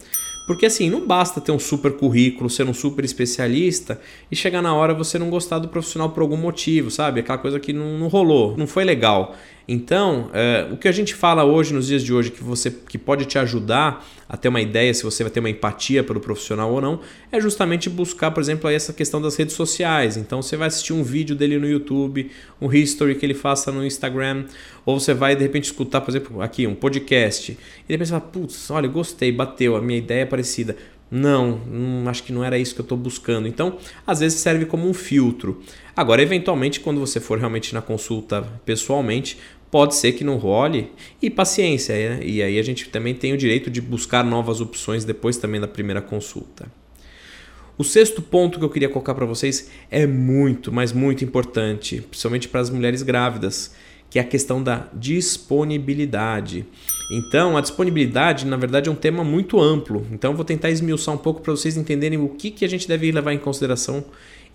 Porque 0.48 0.66
assim, 0.66 0.90
não 0.90 1.06
basta 1.06 1.40
ter 1.40 1.52
um 1.52 1.60
super 1.60 1.92
currículo, 1.92 2.50
ser 2.50 2.66
um 2.66 2.74
super 2.74 3.06
especialista 3.06 4.02
e 4.32 4.36
chegar 4.36 4.62
na 4.62 4.74
hora 4.74 4.94
você 4.94 5.20
não 5.20 5.30
gostar 5.30 5.60
do 5.60 5.68
profissional 5.68 6.10
por 6.10 6.22
algum 6.22 6.38
motivo, 6.38 6.90
sabe? 6.90 7.20
Aquela 7.20 7.38
coisa 7.38 7.60
que 7.60 7.74
não, 7.74 8.00
não 8.00 8.08
rolou, 8.08 8.58
não 8.58 8.66
foi 8.66 8.84
legal. 8.84 9.36
Então, 9.68 10.30
é, 10.34 10.66
o 10.72 10.78
que 10.78 10.88
a 10.88 10.92
gente 10.94 11.14
fala 11.14 11.44
hoje, 11.44 11.74
nos 11.74 11.88
dias 11.88 12.02
de 12.02 12.14
hoje, 12.14 12.32
que 12.32 12.42
você 12.42 12.72
que 12.72 12.98
pode 12.98 13.26
te 13.26 13.38
ajudar 13.38 14.08
a 14.30 14.38
ter 14.38 14.48
uma 14.48 14.62
ideia 14.62 14.94
se 14.94 15.04
você 15.04 15.24
vai 15.24 15.32
ter 15.32 15.42
uma 15.42 15.50
empatia 15.50 16.04
pelo 16.04 16.22
profissional 16.22 16.72
ou 16.72 16.80
não, 16.80 17.02
é 17.32 17.42
justamente 17.42 17.90
buscar, 17.90 18.32
por 18.32 18.40
exemplo, 18.40 18.70
essa 18.70 18.94
questão 18.94 19.22
das 19.22 19.36
redes 19.36 19.56
sociais. 19.56 20.16
Então, 20.16 20.42
você 20.42 20.56
vai 20.56 20.70
assistir 20.70 20.94
um 20.94 21.04
vídeo 21.04 21.36
dele 21.36 21.58
no 21.58 21.68
YouTube, 21.68 22.32
um 22.62 22.72
history 22.72 23.16
que 23.16 23.26
ele 23.26 23.34
faça 23.34 23.70
no 23.70 23.86
Instagram, 23.86 24.46
ou 24.86 25.00
você 25.00 25.14
vai 25.14 25.36
de 25.36 25.44
repente 25.44 25.66
escutar, 25.66 26.00
por 26.00 26.12
exemplo, 26.12 26.42
aqui 26.42 26.66
um 26.66 26.76
podcast, 26.76 27.52
e 27.52 27.56
de 27.56 27.94
repente 27.94 28.08
você 28.08 28.12
fala, 28.12 28.22
putz, 28.22 28.72
olha, 28.72 28.88
gostei, 28.88 29.34
bateu, 29.34 29.76
a 29.76 29.82
minha 29.82 30.00
ideia 30.00 30.22
é 30.22 30.26
parecida. 30.26 30.78
Não, 31.10 31.62
não, 31.66 32.10
acho 32.10 32.22
que 32.24 32.34
não 32.34 32.44
era 32.44 32.58
isso 32.58 32.76
que 32.76 32.82
eu 32.82 32.84
estou 32.84 32.98
buscando. 32.98 33.48
Então, 33.48 33.78
às 34.06 34.20
vezes 34.20 34.40
serve 34.40 34.66
como 34.66 34.90
um 34.90 34.94
filtro. 34.94 35.62
Agora, 35.96 36.22
eventualmente, 36.22 36.82
quando 36.82 37.00
você 37.00 37.20
for 37.20 37.40
realmente 37.40 37.74
na 37.74 37.82
consulta 37.82 38.42
pessoalmente, 38.66 39.38
pode 39.70 39.96
ser 39.96 40.14
que 40.14 40.24
não 40.24 40.38
role 40.38 40.92
e 41.22 41.30
paciência. 41.30 41.96
Né? 41.96 42.20
E 42.24 42.42
aí 42.42 42.60
a 42.60 42.64
gente 42.64 42.90
também 42.90 43.14
tem 43.14 43.34
o 43.34 43.38
direito 43.38 43.70
de 43.70 43.82
buscar 43.82 44.24
novas 44.24 44.62
opções 44.62 45.04
depois 45.06 45.38
também 45.38 45.60
da 45.60 45.68
primeira 45.68 46.02
consulta. 46.02 46.72
O 47.78 47.84
sexto 47.84 48.22
ponto 48.22 48.58
que 48.58 48.66
eu 48.66 48.70
queria 48.70 48.90
colocar 48.90 49.14
para 49.14 49.26
vocês 49.26 49.70
é 49.92 50.08
muito, 50.08 50.72
mas 50.72 50.92
muito 50.92 51.24
importante, 51.24 52.02
principalmente 52.02 52.48
para 52.48 52.60
as 52.60 52.72
mulheres 52.72 53.04
grávidas, 53.04 53.76
que 54.10 54.18
é 54.18 54.22
a 54.22 54.26
questão 54.26 54.64
da 54.64 54.88
disponibilidade. 54.94 56.66
Então, 57.12 57.56
a 57.56 57.62
disponibilidade, 57.62 58.48
na 58.48 58.58
verdade, 58.58 58.90
é 58.90 58.92
um 58.92 58.96
tema 58.96 59.24
muito 59.24 59.62
amplo. 59.62 60.08
Então, 60.12 60.32
eu 60.32 60.36
vou 60.36 60.44
tentar 60.44 60.72
esmiuçar 60.72 61.14
um 61.14 61.20
pouco 61.20 61.42
para 61.42 61.52
vocês 61.52 61.78
entenderem 61.78 62.18
o 62.18 62.30
que, 62.30 62.50
que 62.50 62.66
a 62.66 62.70
gente 62.70 62.88
deve 62.88 63.12
levar 63.12 63.34
em 63.34 63.38
consideração 63.38 64.04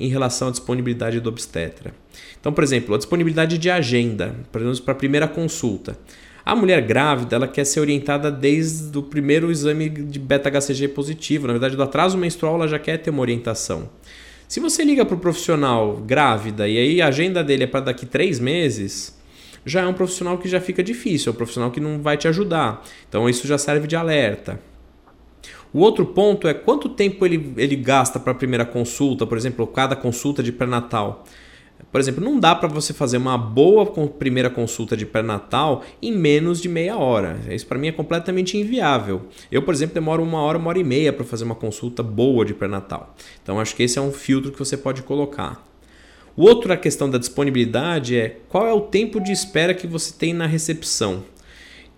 em 0.02 0.08
relação 0.08 0.48
à 0.48 0.50
disponibilidade 0.50 1.20
do 1.20 1.28
obstetra. 1.28 1.94
Então, 2.40 2.52
por 2.52 2.64
exemplo, 2.64 2.94
a 2.94 2.98
disponibilidade 2.98 3.56
de 3.56 3.70
agenda, 3.70 4.34
por 4.50 4.60
exemplo, 4.60 4.82
para 4.82 4.92
a 4.92 4.96
primeira 4.96 5.28
consulta. 5.28 5.96
A 6.44 6.56
mulher 6.56 6.82
grávida 6.82 7.36
ela 7.36 7.46
quer 7.46 7.64
ser 7.64 7.78
orientada 7.78 8.28
desde 8.28 8.98
o 8.98 9.02
primeiro 9.02 9.50
exame 9.50 9.88
de 9.88 10.18
beta-HCG 10.18 10.88
positivo. 10.88 11.46
Na 11.46 11.52
verdade, 11.52 11.76
do 11.76 11.82
atraso 11.82 12.18
menstrual 12.18 12.56
ela 12.56 12.66
já 12.66 12.80
quer 12.80 12.98
ter 12.98 13.10
uma 13.10 13.20
orientação. 13.20 13.88
Se 14.48 14.58
você 14.58 14.82
liga 14.82 15.06
para 15.06 15.14
o 15.14 15.20
profissional 15.20 15.96
grávida 15.98 16.68
e 16.68 16.76
aí 16.76 17.00
a 17.00 17.06
agenda 17.06 17.44
dele 17.44 17.62
é 17.64 17.66
para 17.66 17.80
daqui 17.80 18.04
três 18.04 18.40
meses, 18.40 19.16
já 19.64 19.82
é 19.82 19.86
um 19.86 19.94
profissional 19.94 20.36
que 20.36 20.48
já 20.48 20.60
fica 20.60 20.82
difícil, 20.82 21.30
é 21.30 21.32
um 21.32 21.36
profissional 21.36 21.70
que 21.70 21.78
não 21.78 22.02
vai 22.02 22.16
te 22.16 22.26
ajudar. 22.26 22.84
Então 23.08 23.28
isso 23.28 23.46
já 23.46 23.56
serve 23.56 23.86
de 23.86 23.94
alerta. 23.94 24.58
O 25.72 25.80
outro 25.80 26.04
ponto 26.06 26.46
é 26.46 26.52
quanto 26.52 26.88
tempo 26.88 27.24
ele, 27.24 27.54
ele 27.56 27.76
gasta 27.76 28.20
para 28.20 28.32
a 28.32 28.34
primeira 28.34 28.64
consulta, 28.64 29.26
por 29.26 29.38
exemplo, 29.38 29.66
cada 29.66 29.96
consulta 29.96 30.42
de 30.42 30.52
pré-natal. 30.52 31.24
Por 31.90 32.00
exemplo, 32.00 32.22
não 32.22 32.38
dá 32.38 32.54
para 32.54 32.68
você 32.68 32.92
fazer 32.92 33.16
uma 33.16 33.36
boa 33.36 33.84
primeira 34.08 34.48
consulta 34.48 34.96
de 34.96 35.04
pré-natal 35.04 35.82
em 36.00 36.12
menos 36.12 36.60
de 36.60 36.68
meia 36.68 36.96
hora. 36.96 37.40
Isso 37.50 37.66
para 37.66 37.78
mim 37.78 37.88
é 37.88 37.92
completamente 37.92 38.56
inviável. 38.56 39.22
Eu, 39.50 39.62
por 39.62 39.74
exemplo, 39.74 39.94
demoro 39.94 40.22
uma 40.22 40.40
hora, 40.40 40.58
uma 40.58 40.68
hora 40.68 40.78
e 40.78 40.84
meia 40.84 41.12
para 41.12 41.24
fazer 41.24 41.44
uma 41.44 41.54
consulta 41.54 42.02
boa 42.02 42.44
de 42.44 42.54
pré-natal. 42.54 43.14
Então, 43.42 43.58
acho 43.58 43.74
que 43.74 43.82
esse 43.82 43.98
é 43.98 44.02
um 44.02 44.12
filtro 44.12 44.52
que 44.52 44.58
você 44.58 44.76
pode 44.76 45.02
colocar. 45.02 45.66
O 46.34 46.44
outro 46.44 46.72
a 46.72 46.76
questão 46.76 47.10
da 47.10 47.18
disponibilidade 47.18 48.16
é 48.16 48.38
qual 48.48 48.66
é 48.66 48.72
o 48.72 48.80
tempo 48.80 49.20
de 49.20 49.32
espera 49.32 49.74
que 49.74 49.86
você 49.86 50.14
tem 50.14 50.32
na 50.32 50.46
recepção. 50.46 51.24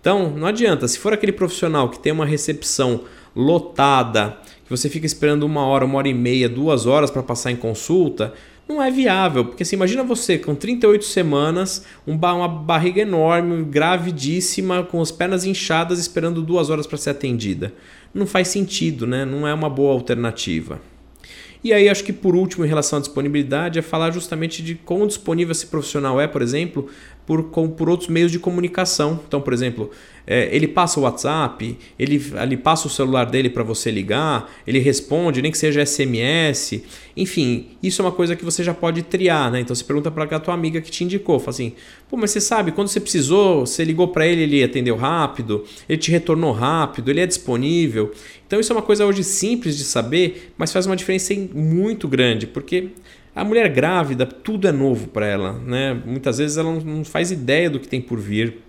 Então, 0.01 0.29
não 0.29 0.47
adianta, 0.47 0.87
se 0.87 0.99
for 0.99 1.13
aquele 1.13 1.31
profissional 1.31 1.89
que 1.89 1.99
tem 1.99 2.11
uma 2.11 2.25
recepção 2.25 3.05
lotada, 3.35 4.37
que 4.63 4.69
você 4.69 4.89
fica 4.89 5.05
esperando 5.05 5.43
uma 5.43 5.65
hora, 5.65 5.85
uma 5.85 5.97
hora 5.97 6.07
e 6.07 6.13
meia, 6.13 6.47
duas 6.47 6.85
horas 6.85 7.11
para 7.11 7.21
passar 7.21 7.51
em 7.51 7.55
consulta, 7.55 8.33
não 8.67 8.81
é 8.81 8.89
viável, 8.89 9.45
porque 9.45 9.61
assim, 9.61 9.75
imagina 9.75 10.03
você 10.03 10.39
com 10.39 10.55
38 10.55 11.05
semanas, 11.05 11.85
uma 12.05 12.47
barriga 12.47 13.01
enorme, 13.01 13.63
gravidíssima, 13.63 14.83
com 14.83 14.99
as 15.01 15.11
pernas 15.11 15.45
inchadas, 15.45 15.99
esperando 15.99 16.41
duas 16.41 16.71
horas 16.71 16.87
para 16.87 16.97
ser 16.97 17.11
atendida. 17.11 17.73
Não 18.11 18.25
faz 18.25 18.47
sentido, 18.47 19.05
né? 19.05 19.23
Não 19.23 19.47
é 19.47 19.53
uma 19.53 19.69
boa 19.69 19.93
alternativa. 19.93 20.81
E 21.63 21.73
aí, 21.73 21.89
acho 21.89 22.03
que 22.03 22.13
por 22.13 22.35
último, 22.35 22.63
em 22.63 22.67
relação 22.67 22.97
à 22.97 23.01
disponibilidade, 23.01 23.77
é 23.77 23.81
falar 23.81 24.11
justamente 24.11 24.63
de 24.63 24.75
quão 24.75 25.05
disponível 25.05 25.51
esse 25.51 25.65
profissional 25.67 26.21
é, 26.21 26.27
por 26.27 26.41
exemplo, 26.41 26.87
por, 27.25 27.43
com, 27.45 27.69
por 27.69 27.89
outros 27.89 28.09
meios 28.09 28.31
de 28.31 28.39
comunicação. 28.39 29.19
Então, 29.27 29.41
por 29.41 29.53
exemplo, 29.53 29.89
é, 30.27 30.49
ele 30.55 30.67
passa 30.67 30.99
o 30.99 31.03
WhatsApp, 31.03 31.77
ele, 31.97 32.21
ele 32.41 32.57
passa 32.57 32.87
o 32.87 32.89
celular 32.89 33.25
dele 33.25 33.49
para 33.49 33.63
você 33.63 33.91
ligar, 33.91 34.51
ele 34.65 34.79
responde, 34.79 35.41
nem 35.41 35.51
que 35.51 35.57
seja 35.57 35.85
SMS. 35.85 36.81
Enfim, 37.15 37.67
isso 37.81 38.01
é 38.01 38.05
uma 38.05 38.11
coisa 38.11 38.35
que 38.35 38.43
você 38.43 38.63
já 38.63 38.73
pode 38.73 39.03
triar, 39.03 39.51
né? 39.51 39.59
Então 39.59 39.75
você 39.75 39.83
pergunta 39.83 40.09
para 40.09 40.23
a 40.23 40.39
tua 40.39 40.53
amiga 40.53 40.81
que 40.81 40.89
te 40.89 41.03
indicou, 41.03 41.39
fala 41.39 41.51
assim: 41.51 41.73
pô, 42.09 42.17
mas 42.17 42.31
você 42.31 42.41
sabe, 42.41 42.71
quando 42.71 42.87
você 42.87 42.99
precisou, 42.99 43.65
você 43.65 43.83
ligou 43.83 44.07
para 44.07 44.25
ele, 44.25 44.43
ele 44.43 44.63
atendeu 44.63 44.95
rápido, 44.95 45.63
ele 45.87 45.97
te 45.97 46.11
retornou 46.11 46.51
rápido, 46.51 47.09
ele 47.09 47.21
é 47.21 47.27
disponível. 47.27 48.11
Então 48.47 48.59
isso 48.59 48.71
é 48.71 48.75
uma 48.75 48.81
coisa 48.81 49.05
hoje 49.05 49.23
simples 49.23 49.77
de 49.77 49.83
saber, 49.83 50.51
mas 50.57 50.71
faz 50.71 50.85
uma 50.85 50.95
diferença 50.95 51.33
muito 51.53 52.07
grande, 52.07 52.47
porque 52.47 52.89
a 53.35 53.43
mulher 53.43 53.67
grávida, 53.69 54.25
tudo 54.25 54.65
é 54.65 54.71
novo 54.71 55.09
para 55.09 55.27
ela, 55.27 55.53
né? 55.53 55.93
Muitas 56.05 56.37
vezes 56.37 56.55
ela 56.55 56.71
não 56.79 57.03
faz 57.03 57.31
ideia 57.31 57.69
do 57.69 57.81
que 57.81 57.87
tem 57.87 57.99
por 57.99 58.17
vir. 58.17 58.61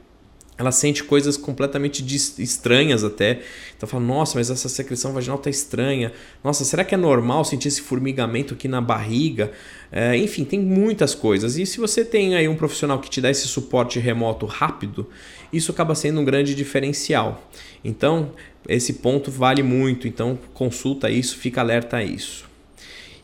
Ela 0.59 0.73
sente 0.73 1.05
coisas 1.05 1.37
completamente 1.37 2.05
estranhas 2.43 3.05
até. 3.05 3.43
Então 3.77 3.87
fala, 3.87 4.03
nossa, 4.03 4.39
mas 4.39 4.51
essa 4.51 4.69
secreção 4.69 5.13
vaginal 5.13 5.39
tá 5.39 5.51
estranha. 5.51 6.13
Nossa, 6.43 6.65
será 6.65 6.83
que 6.83 6.95
é 6.95 6.99
normal 6.99 7.45
sentir 7.45 7.69
esse 7.69 7.83
formigamento 7.83 8.55
aqui 8.55 8.67
na 8.67 8.81
barriga? 8.81 9.53
É, 9.93 10.17
enfim, 10.17 10.45
tem 10.45 10.59
muitas 10.59 11.15
coisas. 11.15 11.59
E 11.59 11.67
se 11.67 11.79
você 11.79 12.05
tem 12.05 12.35
aí 12.35 12.49
um 12.49 12.57
profissional 12.57 12.99
que 12.99 13.11
te 13.11 13.21
dá 13.21 13.31
esse 13.31 13.47
suporte 13.47 14.01
remoto 14.01 14.47
rápido, 14.47 15.07
isso 15.53 15.71
acaba 15.71 15.95
sendo 15.95 16.21
um 16.23 16.25
grande 16.25 16.55
diferencial. 16.55 17.49
Então, 17.85 18.33
esse 18.67 18.95
ponto 18.95 19.31
vale 19.31 19.63
muito. 19.63 20.09
Então, 20.09 20.39
consulta 20.55 21.11
isso, 21.11 21.37
fica 21.37 21.61
alerta 21.61 21.99
a 21.99 22.03
isso. 22.03 22.56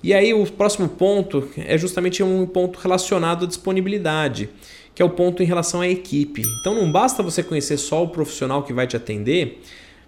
E 0.03 0.13
aí 0.13 0.35
o 0.35 0.45
próximo 0.51 0.89
ponto 0.89 1.49
é 1.57 1.79
justamente 1.79 2.23
um 2.23 2.45
ponto 2.45 2.79
relacionado 2.79 3.45
à 3.45 3.49
disponibilidade, 3.49 4.51
que 4.95 5.01
é 5.01 5.05
o 5.05 5.11
ponto 5.11 5.43
em 5.43 5.47
relação 5.47 5.81
à 5.81 5.89
equipe. 5.89 6.43
Então 6.61 6.75
não 6.75 6.91
basta 6.91 7.23
você 7.23 7.43
conhecer 7.43 7.77
só 7.77 8.03
o 8.03 8.09
profissional 8.09 8.65
que 8.65 8.73
vai 8.73 8.87
te 8.87 8.97
atender, 8.97 9.63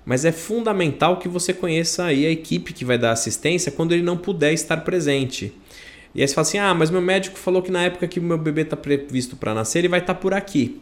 mas 0.05 0.25
é 0.25 0.33
fundamental 0.33 1.19
que 1.19 1.29
você 1.29 1.53
conheça 1.53 2.05
aí 2.05 2.27
a 2.27 2.31
equipe 2.31 2.73
que 2.73 2.85
vai 2.85 2.99
dar 2.99 3.13
assistência 3.13 3.71
quando 3.71 3.93
ele 3.93 4.03
não 4.03 4.17
puder 4.17 4.53
estar 4.53 4.79
presente. 4.79 5.53
E 6.15 6.21
aí 6.21 6.29
você 6.29 6.35
fala 6.35 6.47
assim: 6.47 6.59
"Ah, 6.59 6.75
mas 6.75 6.91
meu 6.91 7.01
médico 7.01 7.39
falou 7.39 7.63
que 7.63 7.71
na 7.71 7.85
época 7.85 8.09
que 8.09 8.21
meu 8.21 8.37
bebê 8.37 8.63
está 8.63 8.77
previsto 8.77 9.37
para 9.37 9.55
nascer, 9.55 9.79
ele 9.81 9.89
vai 9.89 10.01
estar 10.01 10.15
tá 10.15 10.21
por 10.21 10.35
aqui". 10.35 10.81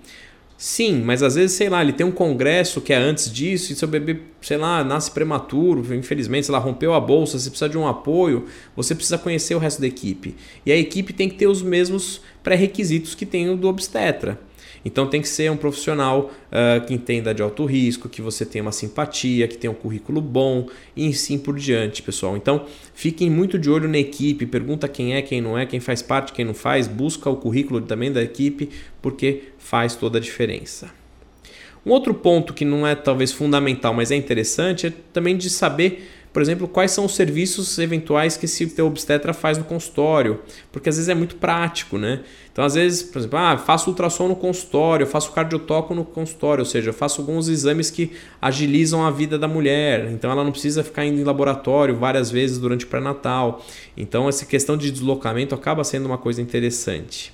Sim, 0.64 1.02
mas 1.02 1.24
às 1.24 1.34
vezes, 1.34 1.56
sei 1.56 1.68
lá, 1.68 1.82
ele 1.82 1.92
tem 1.92 2.06
um 2.06 2.12
congresso 2.12 2.80
que 2.80 2.92
é 2.92 2.96
antes 2.96 3.28
disso 3.32 3.72
e 3.72 3.74
seu 3.74 3.88
bebê, 3.88 4.20
sei 4.40 4.56
lá, 4.56 4.84
nasce 4.84 5.10
prematuro, 5.10 5.92
infelizmente, 5.92 6.46
sei 6.46 6.52
lá, 6.52 6.60
rompeu 6.60 6.94
a 6.94 7.00
bolsa, 7.00 7.36
você 7.36 7.50
precisa 7.50 7.68
de 7.68 7.76
um 7.76 7.88
apoio, 7.88 8.46
você 8.76 8.94
precisa 8.94 9.18
conhecer 9.18 9.56
o 9.56 9.58
resto 9.58 9.80
da 9.80 9.88
equipe. 9.88 10.36
E 10.64 10.70
a 10.70 10.76
equipe 10.76 11.12
tem 11.12 11.28
que 11.28 11.34
ter 11.34 11.48
os 11.48 11.62
mesmos 11.62 12.20
pré-requisitos 12.44 13.12
que 13.16 13.26
tem 13.26 13.50
o 13.50 13.56
do 13.56 13.66
obstetra. 13.66 14.38
Então 14.84 15.06
tem 15.06 15.20
que 15.20 15.28
ser 15.28 15.50
um 15.50 15.56
profissional 15.56 16.30
uh, 16.50 16.84
que 16.86 16.94
entenda 16.94 17.34
de 17.34 17.42
alto 17.42 17.64
risco, 17.64 18.08
que 18.08 18.20
você 18.20 18.44
tenha 18.44 18.62
uma 18.62 18.72
simpatia, 18.72 19.46
que 19.48 19.56
tenha 19.56 19.70
um 19.70 19.74
currículo 19.74 20.20
bom 20.20 20.66
e 20.96 21.08
assim 21.08 21.38
por 21.38 21.58
diante, 21.58 22.02
pessoal. 22.02 22.36
Então 22.36 22.66
fiquem 22.94 23.30
muito 23.30 23.58
de 23.58 23.70
olho 23.70 23.88
na 23.88 23.98
equipe, 23.98 24.46
pergunta 24.46 24.88
quem 24.88 25.14
é, 25.14 25.22
quem 25.22 25.40
não 25.40 25.56
é, 25.56 25.66
quem 25.66 25.80
faz 25.80 26.02
parte, 26.02 26.32
quem 26.32 26.44
não 26.44 26.54
faz, 26.54 26.86
busca 26.86 27.28
o 27.28 27.36
currículo 27.36 27.80
também 27.82 28.10
da 28.10 28.22
equipe, 28.22 28.68
porque 29.00 29.44
faz 29.58 29.94
toda 29.94 30.18
a 30.18 30.20
diferença. 30.20 30.90
Um 31.84 31.90
outro 31.90 32.14
ponto 32.14 32.54
que 32.54 32.64
não 32.64 32.86
é 32.86 32.94
talvez 32.94 33.32
fundamental, 33.32 33.92
mas 33.92 34.12
é 34.12 34.16
interessante, 34.16 34.86
é 34.86 34.92
também 35.12 35.36
de 35.36 35.50
saber 35.50 36.08
por 36.32 36.40
exemplo, 36.40 36.66
quais 36.66 36.90
são 36.90 37.04
os 37.04 37.14
serviços 37.14 37.78
eventuais 37.78 38.36
que 38.36 38.46
esse 38.46 38.66
teu 38.68 38.86
obstetra 38.86 39.34
faz 39.34 39.58
no 39.58 39.64
consultório, 39.64 40.40
porque 40.70 40.88
às 40.88 40.96
vezes 40.96 41.08
é 41.08 41.14
muito 41.14 41.36
prático, 41.36 41.98
né? 41.98 42.20
Então, 42.50 42.64
às 42.64 42.74
vezes, 42.74 43.02
por 43.02 43.18
exemplo, 43.18 43.38
ah, 43.38 43.58
faço 43.58 43.90
ultrassom 43.90 44.28
no 44.28 44.36
consultório, 44.36 45.06
faço 45.06 45.32
cardiotoco 45.32 45.94
no 45.94 46.04
consultório, 46.04 46.62
ou 46.62 46.66
seja, 46.66 46.92
faço 46.92 47.20
alguns 47.20 47.48
exames 47.48 47.90
que 47.90 48.12
agilizam 48.40 49.04
a 49.04 49.10
vida 49.10 49.38
da 49.38 49.48
mulher, 49.48 50.10
então 50.10 50.30
ela 50.30 50.42
não 50.42 50.52
precisa 50.52 50.82
ficar 50.82 51.04
indo 51.04 51.20
em 51.20 51.24
laboratório 51.24 51.96
várias 51.96 52.30
vezes 52.30 52.58
durante 52.58 52.84
o 52.84 52.88
pré-natal. 52.88 53.64
Então, 53.96 54.28
essa 54.28 54.46
questão 54.46 54.76
de 54.76 54.90
deslocamento 54.90 55.54
acaba 55.54 55.84
sendo 55.84 56.06
uma 56.06 56.18
coisa 56.18 56.40
interessante. 56.40 57.32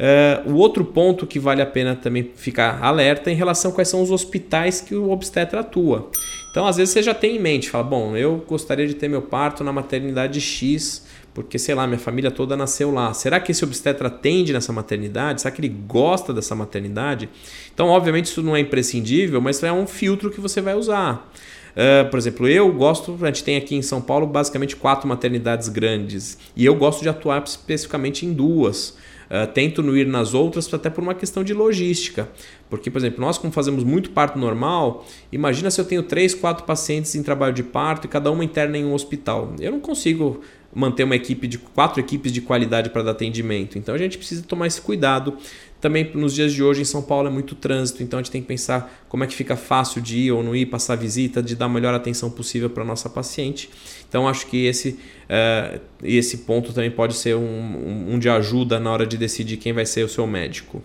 Uh, 0.00 0.52
o 0.52 0.54
outro 0.56 0.82
ponto 0.82 1.26
que 1.26 1.38
vale 1.38 1.60
a 1.60 1.66
pena 1.66 1.94
também 1.94 2.30
ficar 2.34 2.82
alerta 2.82 3.28
é 3.28 3.34
em 3.34 3.36
relação 3.36 3.70
a 3.70 3.74
quais 3.74 3.86
são 3.86 4.00
os 4.00 4.10
hospitais 4.10 4.80
que 4.80 4.94
o 4.94 5.10
obstetra 5.10 5.60
atua. 5.60 6.10
Então, 6.50 6.66
às 6.66 6.76
vezes 6.76 6.92
você 6.92 7.02
já 7.02 7.14
tem 7.14 7.36
em 7.36 7.38
mente, 7.38 7.70
fala, 7.70 7.84
bom, 7.84 8.16
eu 8.16 8.44
gostaria 8.48 8.86
de 8.86 8.94
ter 8.94 9.08
meu 9.08 9.22
parto 9.22 9.62
na 9.62 9.72
maternidade 9.72 10.40
X, 10.40 11.06
porque, 11.32 11.58
sei 11.58 11.76
lá, 11.76 11.86
minha 11.86 11.98
família 11.98 12.30
toda 12.30 12.56
nasceu 12.56 12.90
lá. 12.90 13.14
Será 13.14 13.38
que 13.38 13.52
esse 13.52 13.64
obstetra 13.64 14.08
atende 14.08 14.52
nessa 14.52 14.72
maternidade? 14.72 15.42
Será 15.42 15.54
que 15.54 15.60
ele 15.60 15.68
gosta 15.68 16.34
dessa 16.34 16.56
maternidade? 16.56 17.28
Então, 17.72 17.86
obviamente, 17.88 18.26
isso 18.26 18.42
não 18.42 18.56
é 18.56 18.60
imprescindível, 18.60 19.40
mas 19.40 19.62
é 19.62 19.72
um 19.72 19.86
filtro 19.86 20.28
que 20.28 20.40
você 20.40 20.60
vai 20.60 20.74
usar. 20.74 21.30
Uh, 21.70 22.10
por 22.10 22.18
exemplo, 22.18 22.48
eu 22.48 22.72
gosto, 22.72 23.16
a 23.22 23.26
gente 23.26 23.44
tem 23.44 23.56
aqui 23.56 23.76
em 23.76 23.82
São 23.82 24.00
Paulo 24.00 24.26
basicamente 24.26 24.74
quatro 24.74 25.08
maternidades 25.08 25.68
grandes 25.68 26.36
e 26.56 26.66
eu 26.66 26.74
gosto 26.74 27.00
de 27.00 27.08
atuar 27.08 27.42
especificamente 27.44 28.26
em 28.26 28.32
duas. 28.32 28.96
Uh, 29.30 29.46
tento 29.52 29.80
não 29.80 29.96
ir 29.96 30.08
nas 30.08 30.34
outras 30.34 30.72
até 30.74 30.90
por 30.90 31.02
uma 31.04 31.14
questão 31.14 31.44
de 31.44 31.54
logística. 31.54 32.28
Porque, 32.68 32.90
por 32.90 32.98
exemplo, 32.98 33.20
nós 33.20 33.38
como 33.38 33.52
fazemos 33.52 33.84
muito 33.84 34.10
parto 34.10 34.36
normal, 34.36 35.06
imagina 35.30 35.70
se 35.70 35.80
eu 35.80 35.84
tenho 35.84 36.02
três, 36.02 36.34
quatro 36.34 36.64
pacientes 36.64 37.14
em 37.14 37.22
trabalho 37.22 37.54
de 37.54 37.62
parto 37.62 38.06
e 38.06 38.08
cada 38.08 38.30
uma 38.30 38.44
interna 38.44 38.76
em 38.76 38.84
um 38.84 38.92
hospital. 38.92 39.54
Eu 39.60 39.70
não 39.70 39.80
consigo 39.80 40.40
manter 40.72 41.04
uma 41.04 41.16
equipe 41.16 41.48
de 41.48 41.58
quatro 41.58 42.00
equipes 42.00 42.32
de 42.32 42.40
qualidade 42.40 42.90
para 42.90 43.02
dar 43.02 43.10
atendimento. 43.12 43.78
Então 43.78 43.94
a 43.94 43.98
gente 43.98 44.16
precisa 44.16 44.42
tomar 44.42 44.66
esse 44.66 44.80
cuidado. 44.80 45.36
Também 45.80 46.10
nos 46.14 46.34
dias 46.34 46.52
de 46.52 46.62
hoje 46.62 46.82
em 46.82 46.84
São 46.84 47.02
Paulo 47.02 47.28
é 47.28 47.30
muito 47.30 47.54
trânsito, 47.54 48.02
então 48.02 48.18
a 48.18 48.22
gente 48.22 48.30
tem 48.30 48.42
que 48.42 48.46
pensar 48.46 49.02
como 49.08 49.24
é 49.24 49.26
que 49.26 49.34
fica 49.34 49.56
fácil 49.56 50.02
de 50.02 50.18
ir 50.18 50.32
ou 50.32 50.42
não 50.42 50.54
ir, 50.54 50.66
passar 50.66 50.94
visita, 50.94 51.42
de 51.42 51.56
dar 51.56 51.64
a 51.64 51.68
melhor 51.68 51.94
atenção 51.94 52.30
possível 52.30 52.68
para 52.68 52.82
a 52.82 52.86
nossa 52.86 53.08
paciente. 53.08 53.70
Então 54.08 54.28
acho 54.28 54.46
que 54.46 54.66
esse, 54.66 54.90
uh, 54.90 55.80
esse 56.02 56.38
ponto 56.38 56.72
também 56.72 56.90
pode 56.90 57.14
ser 57.14 57.34
um, 57.34 58.14
um 58.14 58.18
de 58.18 58.28
ajuda 58.28 58.78
na 58.78 58.92
hora 58.92 59.06
de 59.06 59.16
decidir 59.16 59.56
quem 59.56 59.72
vai 59.72 59.86
ser 59.86 60.04
o 60.04 60.08
seu 60.08 60.26
médico. 60.26 60.82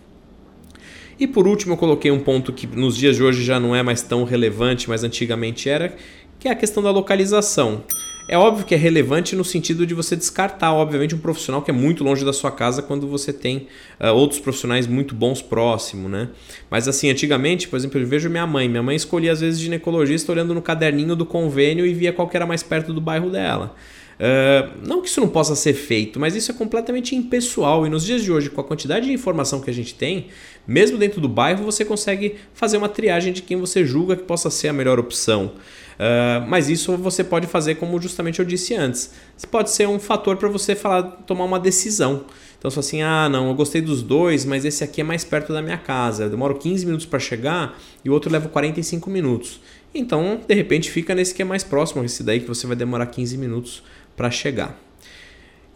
E 1.20 1.28
por 1.28 1.48
último, 1.48 1.74
eu 1.74 1.78
coloquei 1.78 2.12
um 2.12 2.20
ponto 2.20 2.52
que 2.52 2.68
nos 2.68 2.98
dias 2.98 3.16
de 3.16 3.24
hoje 3.24 3.44
já 3.44 3.60
não 3.60 3.76
é 3.76 3.82
mais 3.82 4.02
tão 4.02 4.24
relevante, 4.24 4.90
mas 4.90 5.04
antigamente 5.04 5.70
era, 5.70 5.96
que 6.40 6.48
é 6.48 6.52
a 6.52 6.56
questão 6.56 6.84
da 6.84 6.92
localização. 6.92 7.84
É 8.28 8.36
óbvio 8.36 8.66
que 8.66 8.74
é 8.74 8.78
relevante 8.78 9.36
no 9.36 9.46
sentido 9.46 9.86
de 9.86 9.94
você 9.94 10.16
descartar, 10.16 10.74
obviamente, 10.74 11.14
um 11.14 11.20
profissional 11.20 11.62
que 11.62 11.70
é 11.70 11.74
muito 11.74 12.04
longe 12.04 12.26
da 12.26 12.34
sua 12.34 12.52
casa 12.52 12.82
quando 12.82 13.08
você 13.08 13.32
tem 13.32 13.68
uh, 14.00 14.08
outros 14.08 14.40
profissionais 14.40 14.88
muito 14.88 15.14
bons 15.14 15.44
próximo, 15.44 16.10
né? 16.10 16.30
Mas 16.70 16.88
assim, 16.88 17.10
antigamente, 17.10 17.68
por 17.68 17.78
exemplo, 17.78 18.00
eu 18.00 18.08
vejo 18.08 18.28
minha 18.28 18.48
mãe. 18.48 18.68
Minha 18.68 18.82
mãe 18.82 18.96
escolhia 18.96 19.32
às 19.32 19.42
vezes 19.42 19.60
ginecologista 19.60 20.32
olhando 20.32 20.56
no 20.56 20.62
caderninho 20.62 21.16
do 21.16 21.26
convênio 21.26 21.86
e 21.86 21.94
via 21.94 22.12
qual 22.12 22.28
que 22.28 22.36
era 22.36 22.48
mais 22.48 22.64
perto 22.64 22.92
do 22.92 23.00
bairro 23.00 23.30
dela. 23.30 23.76
Uh, 24.16 24.88
não 24.88 25.02
que 25.02 25.10
isso 25.10 25.20
não 25.20 25.28
possa 25.28 25.56
ser 25.56 25.74
feito, 25.74 26.20
mas 26.20 26.36
isso 26.36 26.50
é 26.50 26.54
completamente 26.56 27.16
impessoal. 27.16 27.86
E 27.86 27.90
nos 27.92 28.04
dias 28.04 28.24
de 28.24 28.32
hoje, 28.32 28.50
com 28.50 28.60
a 28.60 28.64
quantidade 28.64 29.06
de 29.06 29.14
informação 29.14 29.62
que 29.62 29.70
a 29.70 29.74
gente 29.74 29.94
tem, 29.94 30.28
mesmo 30.66 30.98
dentro 30.98 31.22
do 31.22 31.30
bairro, 31.30 31.64
você 31.64 31.86
consegue 31.86 32.38
fazer 32.56 32.78
uma 32.78 32.90
triagem 32.90 33.32
de 33.32 33.44
quem 33.44 33.58
você 33.58 33.86
julga 33.86 34.16
que 34.16 34.24
possa 34.24 34.50
ser 34.50 34.70
a 34.70 34.74
melhor 34.74 35.00
opção. 35.00 35.52
Uh, 35.96 36.46
mas 36.48 36.70
isso 36.70 36.96
você 36.98 37.24
pode 37.24 37.48
fazer 37.48 37.76
como 37.76 38.00
justamente 38.02 38.40
eu 38.40 38.46
disse 38.46 38.76
antes. 38.76 39.12
Isso 39.38 39.48
pode 39.48 39.70
ser 39.70 39.88
um 39.88 40.00
fator 40.00 40.36
para 40.38 40.50
você 40.50 40.76
falar, 40.76 41.04
tomar 41.04 41.46
uma 41.46 41.60
decisão. 41.60 42.26
Então, 42.58 42.70
se 42.70 42.80
assim, 42.80 43.02
ah, 43.02 43.30
não, 43.30 43.50
eu 43.50 43.54
gostei 43.54 43.82
dos 43.82 44.02
dois, 44.02 44.44
mas 44.44 44.66
esse 44.66 44.84
aqui 44.84 45.02
é 45.02 45.04
mais 45.04 45.24
perto 45.24 45.54
da 45.54 45.62
minha 45.62 45.78
casa. 45.78 46.24
Eu 46.24 46.30
demoro 46.30 46.56
15 46.56 46.86
minutos 46.86 47.06
para 47.06 47.20
chegar 47.20 47.80
e 48.04 48.10
o 48.10 48.14
outro 48.14 48.32
leva 48.32 48.50
45 48.50 49.10
minutos. 49.10 49.62
Então, 49.94 50.42
de 50.46 50.54
repente, 50.54 50.90
fica 50.90 51.16
nesse 51.16 51.34
que 51.34 51.42
é 51.42 51.46
mais 51.46 51.64
próximo, 51.64 52.04
esse 52.04 52.24
daí 52.24 52.40
que 52.40 52.48
você 52.48 52.68
vai 52.68 52.76
demorar 52.76 53.06
15 53.06 53.38
minutos 53.38 53.84
para 54.18 54.30
chegar. 54.30 54.78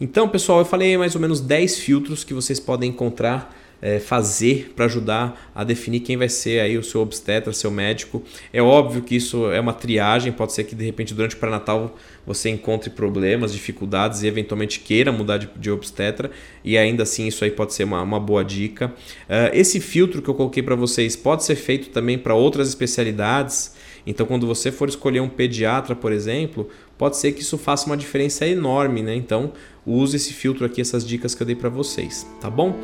Então, 0.01 0.27
pessoal, 0.27 0.59
eu 0.59 0.65
falei 0.65 0.97
mais 0.97 1.13
ou 1.15 1.21
menos 1.21 1.39
10 1.39 1.79
filtros 1.79 2.23
que 2.23 2.33
vocês 2.33 2.59
podem 2.59 2.89
encontrar 2.89 3.55
é, 3.81 3.99
fazer 3.99 4.73
para 4.75 4.85
ajudar 4.85 5.51
a 5.53 5.63
definir 5.63 6.01
quem 6.01 6.17
vai 6.17 6.29
ser 6.29 6.59
aí 6.59 6.77
o 6.77 6.83
seu 6.83 7.01
obstetra, 7.01 7.53
seu 7.53 7.71
médico. 7.71 8.23
É 8.51 8.61
óbvio 8.61 9.01
que 9.01 9.15
isso 9.15 9.51
é 9.51 9.59
uma 9.59 9.73
triagem, 9.73 10.31
pode 10.31 10.53
ser 10.53 10.63
que 10.63 10.75
de 10.75 10.83
repente 10.83 11.13
durante 11.13 11.35
o 11.35 11.39
pré-natal 11.39 11.97
você 12.25 12.49
encontre 12.49 12.89
problemas, 12.89 13.51
dificuldades 13.51 14.21
e 14.21 14.27
eventualmente 14.27 14.79
queira 14.79 15.11
mudar 15.11 15.37
de, 15.37 15.49
de 15.55 15.71
obstetra 15.71 16.29
e 16.63 16.77
ainda 16.77 17.03
assim 17.03 17.27
isso 17.27 17.43
aí 17.43 17.51
pode 17.51 17.73
ser 17.73 17.83
uma, 17.83 18.01
uma 18.01 18.19
boa 18.19 18.43
dica. 18.43 18.87
Uh, 18.87 19.53
esse 19.53 19.79
filtro 19.79 20.21
que 20.21 20.29
eu 20.29 20.35
coloquei 20.35 20.61
para 20.61 20.75
vocês 20.75 21.15
pode 21.15 21.43
ser 21.43 21.55
feito 21.55 21.89
também 21.89 22.17
para 22.17 22.33
outras 22.33 22.67
especialidades. 22.67 23.75
Então, 24.05 24.25
quando 24.25 24.47
você 24.47 24.71
for 24.71 24.89
escolher 24.89 25.19
um 25.19 25.29
pediatra, 25.29 25.95
por 25.95 26.11
exemplo, 26.11 26.69
pode 26.99 27.15
ser 27.15 27.31
que 27.31 27.41
isso 27.41 27.57
faça 27.57 27.85
uma 27.87 27.95
diferença 27.95 28.45
enorme, 28.45 29.01
né? 29.01 29.15
Então, 29.15 29.53
use 29.87 30.17
esse 30.17 30.33
filtro 30.33 30.65
aqui, 30.65 30.81
essas 30.81 31.07
dicas 31.07 31.33
que 31.33 31.41
eu 31.41 31.47
dei 31.47 31.55
para 31.55 31.69
vocês, 31.69 32.27
tá 32.41 32.49
bom? 32.49 32.75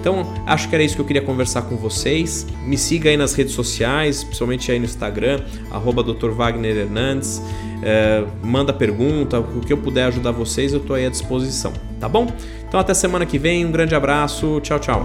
Então, 0.00 0.32
acho 0.46 0.68
que 0.68 0.74
era 0.76 0.84
isso 0.84 0.94
que 0.94 1.00
eu 1.00 1.04
queria 1.04 1.20
conversar 1.20 1.62
com 1.62 1.76
vocês. 1.76 2.46
Me 2.64 2.78
siga 2.78 3.10
aí 3.10 3.16
nas 3.16 3.34
redes 3.34 3.52
sociais, 3.52 4.22
principalmente 4.22 4.70
aí 4.70 4.78
no 4.78 4.84
Instagram, 4.84 5.40
arroba 5.72 6.04
Dr. 6.04 6.30
Wagner 6.30 6.76
Hernandes. 6.76 7.42
É, 7.82 8.24
manda 8.42 8.72
pergunta, 8.72 9.40
o 9.40 9.60
que 9.60 9.72
eu 9.72 9.78
puder 9.78 10.04
ajudar 10.04 10.30
vocês, 10.30 10.72
eu 10.72 10.78
estou 10.80 10.94
aí 10.94 11.04
à 11.04 11.10
disposição, 11.10 11.72
tá 11.98 12.08
bom? 12.08 12.28
Então, 12.66 12.78
até 12.78 12.94
semana 12.94 13.26
que 13.26 13.38
vem, 13.38 13.66
um 13.66 13.72
grande 13.72 13.94
abraço, 13.94 14.60
tchau, 14.60 14.78
tchau. 14.78 15.04